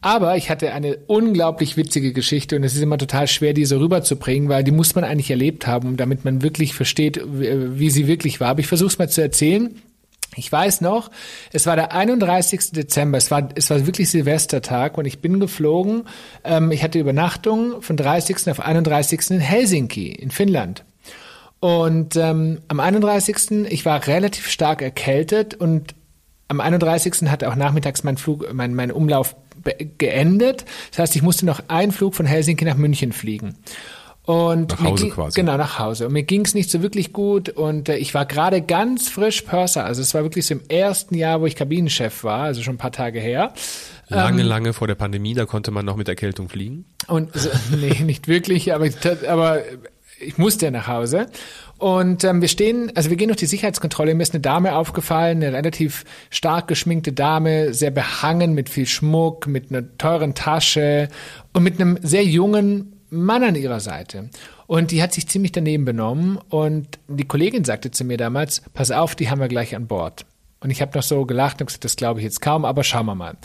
[0.00, 4.48] Aber ich hatte eine unglaublich witzige Geschichte und es ist immer total schwer, diese rüberzubringen,
[4.48, 8.48] weil die muss man eigentlich erlebt haben, damit man wirklich versteht, wie sie wirklich war.
[8.48, 9.74] Aber ich versuche es mal zu erzählen.
[10.36, 11.10] Ich weiß noch,
[11.52, 12.72] es war der 31.
[12.72, 16.04] Dezember, es war, es war wirklich Silvestertag und ich bin geflogen.
[16.44, 18.50] Ähm, ich hatte Übernachtung von 30.
[18.50, 19.30] auf 31.
[19.30, 20.84] in Helsinki, in Finnland.
[21.60, 23.66] Und ähm, am 31.
[23.70, 25.94] ich war relativ stark erkältet und
[26.48, 27.30] am 31.
[27.30, 29.34] hatte auch nachmittags mein Flug, mein, mein Umlauf
[29.98, 30.64] geendet.
[30.90, 33.56] Das heißt, ich musste noch einen Flug von Helsinki nach München fliegen.
[34.26, 35.40] Und nach Hause ging, quasi.
[35.40, 36.06] Genau, nach Hause.
[36.06, 39.42] Und mir ging es nicht so wirklich gut und äh, ich war gerade ganz frisch
[39.42, 39.84] Purser.
[39.84, 42.78] Also es war wirklich so im ersten Jahr, wo ich Kabinenchef war, also schon ein
[42.78, 43.52] paar Tage her.
[44.08, 46.86] Lange, ähm, lange vor der Pandemie, da konnte man noch mit Erkältung fliegen.
[47.06, 48.88] Und so, nee, nicht wirklich, aber,
[49.28, 49.60] aber
[50.18, 51.26] ich musste nach Hause.
[51.76, 54.14] Und ähm, wir stehen, also wir gehen durch die Sicherheitskontrolle.
[54.14, 59.46] Mir ist eine Dame aufgefallen, eine relativ stark geschminkte Dame, sehr behangen mit viel Schmuck,
[59.46, 61.08] mit einer teuren Tasche
[61.52, 64.30] und mit einem sehr jungen Mann an ihrer Seite.
[64.66, 66.38] Und die hat sich ziemlich daneben benommen.
[66.48, 70.26] Und die Kollegin sagte zu mir damals, pass auf, die haben wir gleich an Bord.
[70.60, 73.06] Und ich habe noch so gelacht und gesagt, das glaube ich jetzt kaum, aber schauen
[73.06, 73.36] wir mal.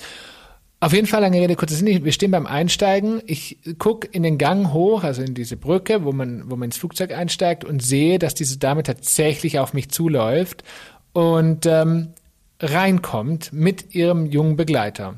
[0.82, 3.22] Auf jeden Fall, lange Rede, kurzer Sinn, wir stehen beim Einsteigen.
[3.26, 6.78] Ich gucke in den Gang hoch, also in diese Brücke, wo man, wo man ins
[6.78, 10.64] Flugzeug einsteigt und sehe, dass diese Dame tatsächlich auf mich zuläuft
[11.12, 12.14] und ähm,
[12.62, 15.18] reinkommt mit ihrem jungen Begleiter.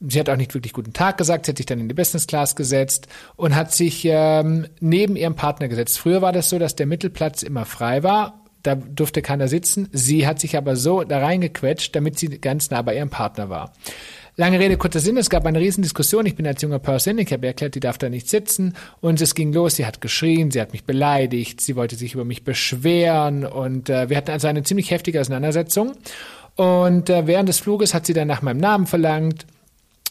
[0.00, 2.26] Sie hat auch nicht wirklich guten Tag gesagt, sie hat sich dann in die Business
[2.26, 5.98] Class gesetzt und hat sich ähm, neben ihrem Partner gesetzt.
[5.98, 9.88] Früher war das so, dass der Mittelplatz immer frei war, da durfte keiner sitzen.
[9.92, 13.72] Sie hat sich aber so da reingequetscht, damit sie ganz nah bei ihrem Partner war.
[14.36, 16.24] Lange Rede, kurzer Sinn, es gab eine Riesendiskussion.
[16.24, 18.74] Ich bin als junger Person, ich habe erklärt, die darf da nicht sitzen.
[19.02, 22.24] Und es ging los, sie hat geschrien, sie hat mich beleidigt, sie wollte sich über
[22.24, 23.44] mich beschweren.
[23.44, 25.92] Und äh, wir hatten also eine ziemlich heftige Auseinandersetzung.
[26.56, 29.46] Und äh, während des Fluges hat sie dann nach meinem Namen verlangt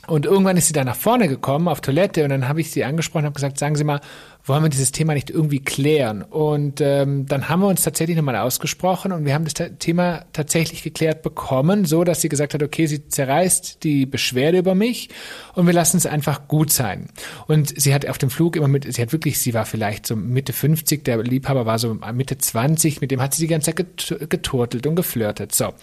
[0.08, 2.84] und irgendwann ist sie dann nach vorne gekommen auf Toilette und dann habe ich sie
[2.84, 4.00] angesprochen und habe gesagt, sagen Sie mal,
[4.44, 6.24] wollen wir dieses Thema nicht irgendwie klären?
[6.24, 10.84] Und ähm, dann haben wir uns tatsächlich nochmal ausgesprochen und wir haben das Thema tatsächlich
[10.84, 15.10] geklärt bekommen, so dass sie gesagt hat, okay, sie zerreißt die Beschwerde über mich
[15.54, 17.10] und wir lassen es einfach gut sein.
[17.48, 20.16] Und sie hat auf dem Flug immer mit, sie hat wirklich, sie war vielleicht so
[20.16, 24.30] Mitte 50, der Liebhaber war so Mitte 20, mit dem hat sie die ganze Zeit
[24.30, 25.54] geturtelt und geflirtet.
[25.54, 25.74] So.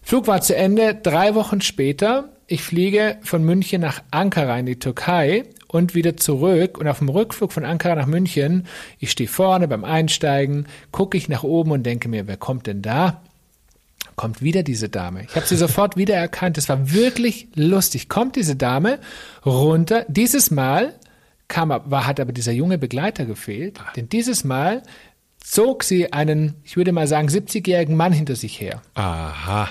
[0.00, 4.78] Flug war zu Ende, drei Wochen später ich fliege von München nach Ankara in die
[4.78, 6.78] Türkei und wieder zurück.
[6.78, 8.66] Und auf dem Rückflug von Ankara nach München,
[8.98, 12.80] ich stehe vorne beim Einsteigen, gucke ich nach oben und denke mir, wer kommt denn
[12.80, 13.20] da?
[14.16, 15.24] Kommt wieder diese Dame.
[15.24, 16.56] Ich habe sie sofort wieder erkannt.
[16.56, 18.08] Es war wirklich lustig.
[18.08, 18.98] Kommt diese Dame
[19.44, 20.06] runter.
[20.08, 20.94] Dieses Mal
[21.48, 23.78] kam, war, hat aber dieser junge Begleiter gefehlt.
[23.94, 24.82] Denn dieses Mal
[25.38, 28.80] zog sie einen, ich würde mal sagen, 70-jährigen Mann hinter sich her.
[28.94, 29.68] Aha.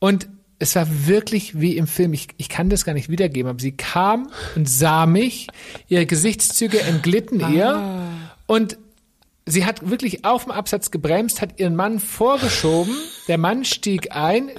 [0.00, 0.28] Und
[0.60, 2.12] es war wirklich wie im Film.
[2.12, 5.48] Ich, ich kann das gar nicht wiedergeben, aber sie kam und sah mich,
[5.88, 8.06] ihre Gesichtszüge entglitten ihr ah.
[8.46, 8.78] und
[9.46, 12.94] sie hat wirklich auf dem Absatz gebremst, hat ihren Mann vorgeschoben.
[13.26, 14.50] Der Mann stieg ein,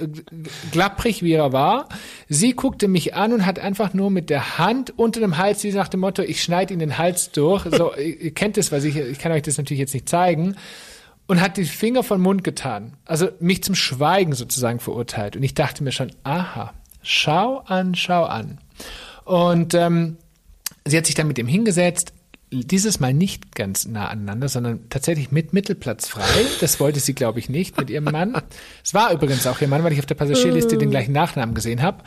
[0.72, 1.88] glapprig wie er war.
[2.28, 5.72] Sie guckte mich an und hat einfach nur mit der Hand unter dem Hals, wie
[5.72, 7.64] nach dem Motto, ich schneide Ihnen den Hals durch.
[7.70, 10.56] So, ihr kennt es, was ich, ich kann euch das natürlich jetzt nicht zeigen
[11.26, 12.94] und hat die Finger von Mund getan.
[13.04, 15.36] Also mich zum Schweigen sozusagen verurteilt.
[15.36, 18.58] Und ich dachte mir schon, aha, schau an, schau an.
[19.24, 20.16] Und ähm,
[20.84, 22.12] sie hat sich dann mit ihm hingesetzt,
[22.52, 26.44] dieses Mal nicht ganz nah aneinander, sondern tatsächlich mit Mittelplatz frei.
[26.60, 28.36] Das wollte sie, glaube ich, nicht mit ihrem Mann.
[28.84, 31.80] Es war übrigens auch ihr Mann, weil ich auf der Passagierliste den gleichen Nachnamen gesehen
[31.80, 32.04] habe.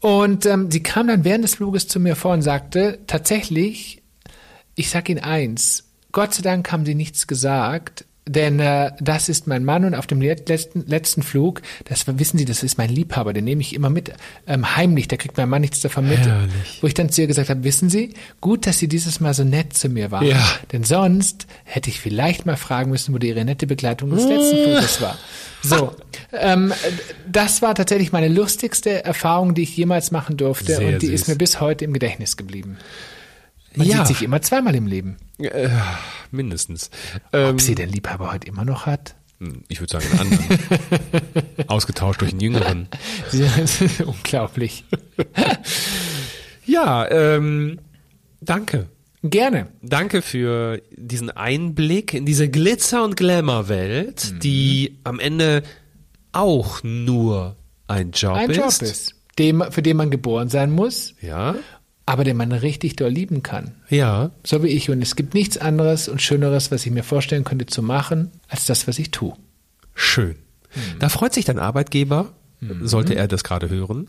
[0.00, 4.02] Und ähm, sie kam dann während des Fluges zu mir vor und sagte, tatsächlich,
[4.76, 9.46] ich sag Ihnen eins, Gott sei Dank haben Sie nichts gesagt, denn äh, das ist
[9.46, 13.32] mein Mann und auf dem letzten, letzten Flug, das wissen Sie, das ist mein Liebhaber,
[13.32, 14.12] den nehme ich immer mit,
[14.46, 16.18] ähm, heimlich, da kriegt mein Mann nichts davon mit.
[16.18, 16.78] Herrlich.
[16.80, 19.44] Wo ich dann zu ihr gesagt habe, wissen Sie, gut, dass Sie dieses Mal so
[19.44, 20.44] nett zu mir waren, Ja.
[20.72, 24.56] denn sonst hätte ich vielleicht mal fragen müssen, wo die Ihre nette Begleitung des letzten
[24.64, 25.16] Fluges war.
[25.62, 25.92] So,
[26.32, 26.72] ähm,
[27.30, 31.22] das war tatsächlich meine lustigste Erfahrung, die ich jemals machen durfte Sehr und die süß.
[31.22, 32.76] ist mir bis heute im Gedächtnis geblieben.
[33.74, 33.98] Man Ja.
[34.04, 35.16] sieht sich immer zweimal im Leben.
[35.38, 35.68] Äh,
[36.30, 36.90] mindestens.
[37.32, 39.14] Ähm, Ob sie den Liebhaber heute immer noch hat?
[39.68, 40.58] ich würde sagen, einen anderen.
[41.68, 42.88] Ausgetauscht durch einen jüngeren.
[44.04, 44.82] Unglaublich.
[46.66, 47.78] Ja, ähm,
[48.40, 48.88] danke.
[49.22, 49.68] Gerne.
[49.82, 54.40] Danke für diesen Einblick in diese Glitzer- und Glamour-Welt, Mhm.
[54.40, 55.62] die am Ende
[56.32, 57.56] auch nur
[57.88, 58.56] ein Job Ein ist.
[58.56, 61.54] Job ist, dem, für den man geboren sein muss, Ja,
[62.08, 63.74] aber den man richtig doll lieben kann.
[63.90, 64.30] ja.
[64.42, 64.88] So wie ich.
[64.88, 68.64] Und es gibt nichts anderes und Schöneres, was ich mir vorstellen könnte zu machen, als
[68.64, 69.34] das, was ich tue.
[69.94, 70.36] Schön.
[70.74, 70.98] Mhm.
[71.00, 72.32] Da freut sich dein Arbeitgeber,
[72.80, 74.08] sollte er das gerade hören.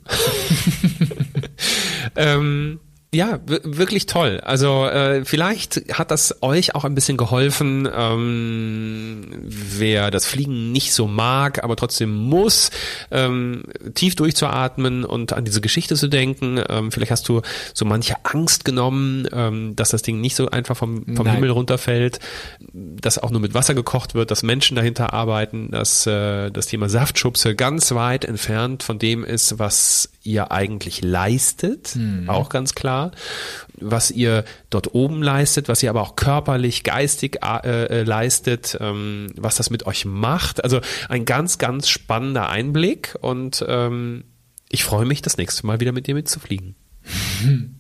[2.16, 2.80] ähm,
[3.12, 4.40] ja, wirklich toll.
[4.44, 10.94] Also äh, vielleicht hat das euch auch ein bisschen geholfen, ähm, wer das Fliegen nicht
[10.94, 12.70] so mag, aber trotzdem muss,
[13.10, 13.64] ähm,
[13.96, 16.62] tief durchzuatmen und an diese Geschichte zu denken.
[16.70, 17.42] Ähm, vielleicht hast du
[17.74, 21.34] so manche Angst genommen, ähm, dass das Ding nicht so einfach vom, vom Nein.
[21.34, 22.20] Himmel runterfällt,
[22.72, 26.90] dass auch nur mit Wasser gekocht wird, dass Menschen dahinter arbeiten, dass äh, das Thema
[26.90, 31.98] Saftschubse ganz weit entfernt von dem ist, was ihr eigentlich leistet,
[32.28, 32.99] auch ganz klar,
[33.80, 39.32] was ihr dort oben leistet, was ihr aber auch körperlich, geistig äh, äh, leistet, ähm,
[39.36, 40.64] was das mit euch macht.
[40.64, 44.26] Also ein ganz, ganz spannender Einblick und ähm,
[44.70, 46.76] ich freue mich, das nächste Mal wieder mit dir mitzufliegen.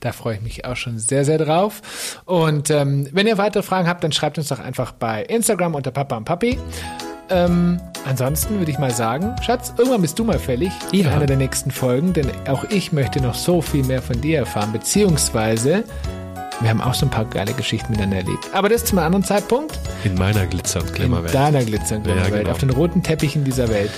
[0.00, 2.20] Da freue ich mich auch schon sehr, sehr drauf.
[2.26, 5.90] Und ähm, wenn ihr weitere Fragen habt, dann schreibt uns doch einfach bei Instagram unter
[5.90, 6.58] Papa und Papi.
[7.30, 11.10] Ähm, ansonsten würde ich mal sagen, Schatz, irgendwann bist du mal fällig in Ja.
[11.12, 14.72] einer der nächsten Folgen, denn auch ich möchte noch so viel mehr von dir erfahren,
[14.72, 15.84] beziehungsweise
[16.60, 18.48] wir haben auch so ein paar geile Geschichten miteinander erlebt.
[18.52, 21.34] Aber das zu einem anderen Zeitpunkt In meiner Glitzer- und in Glamour-Welt.
[21.34, 22.50] deiner Glitzer- und Ja, Welt, genau.
[22.50, 23.90] auf den roten Teppichen dieser Welt.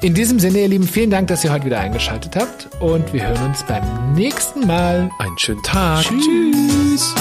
[0.00, 3.26] In diesem Sinne, ihr Lieben, vielen Dank, dass ihr heute wieder eingeschaltet habt und wir
[3.26, 5.08] hören uns beim nächsten Mal.
[5.18, 6.02] Einen schönen Tag.
[6.04, 7.14] Tschüss.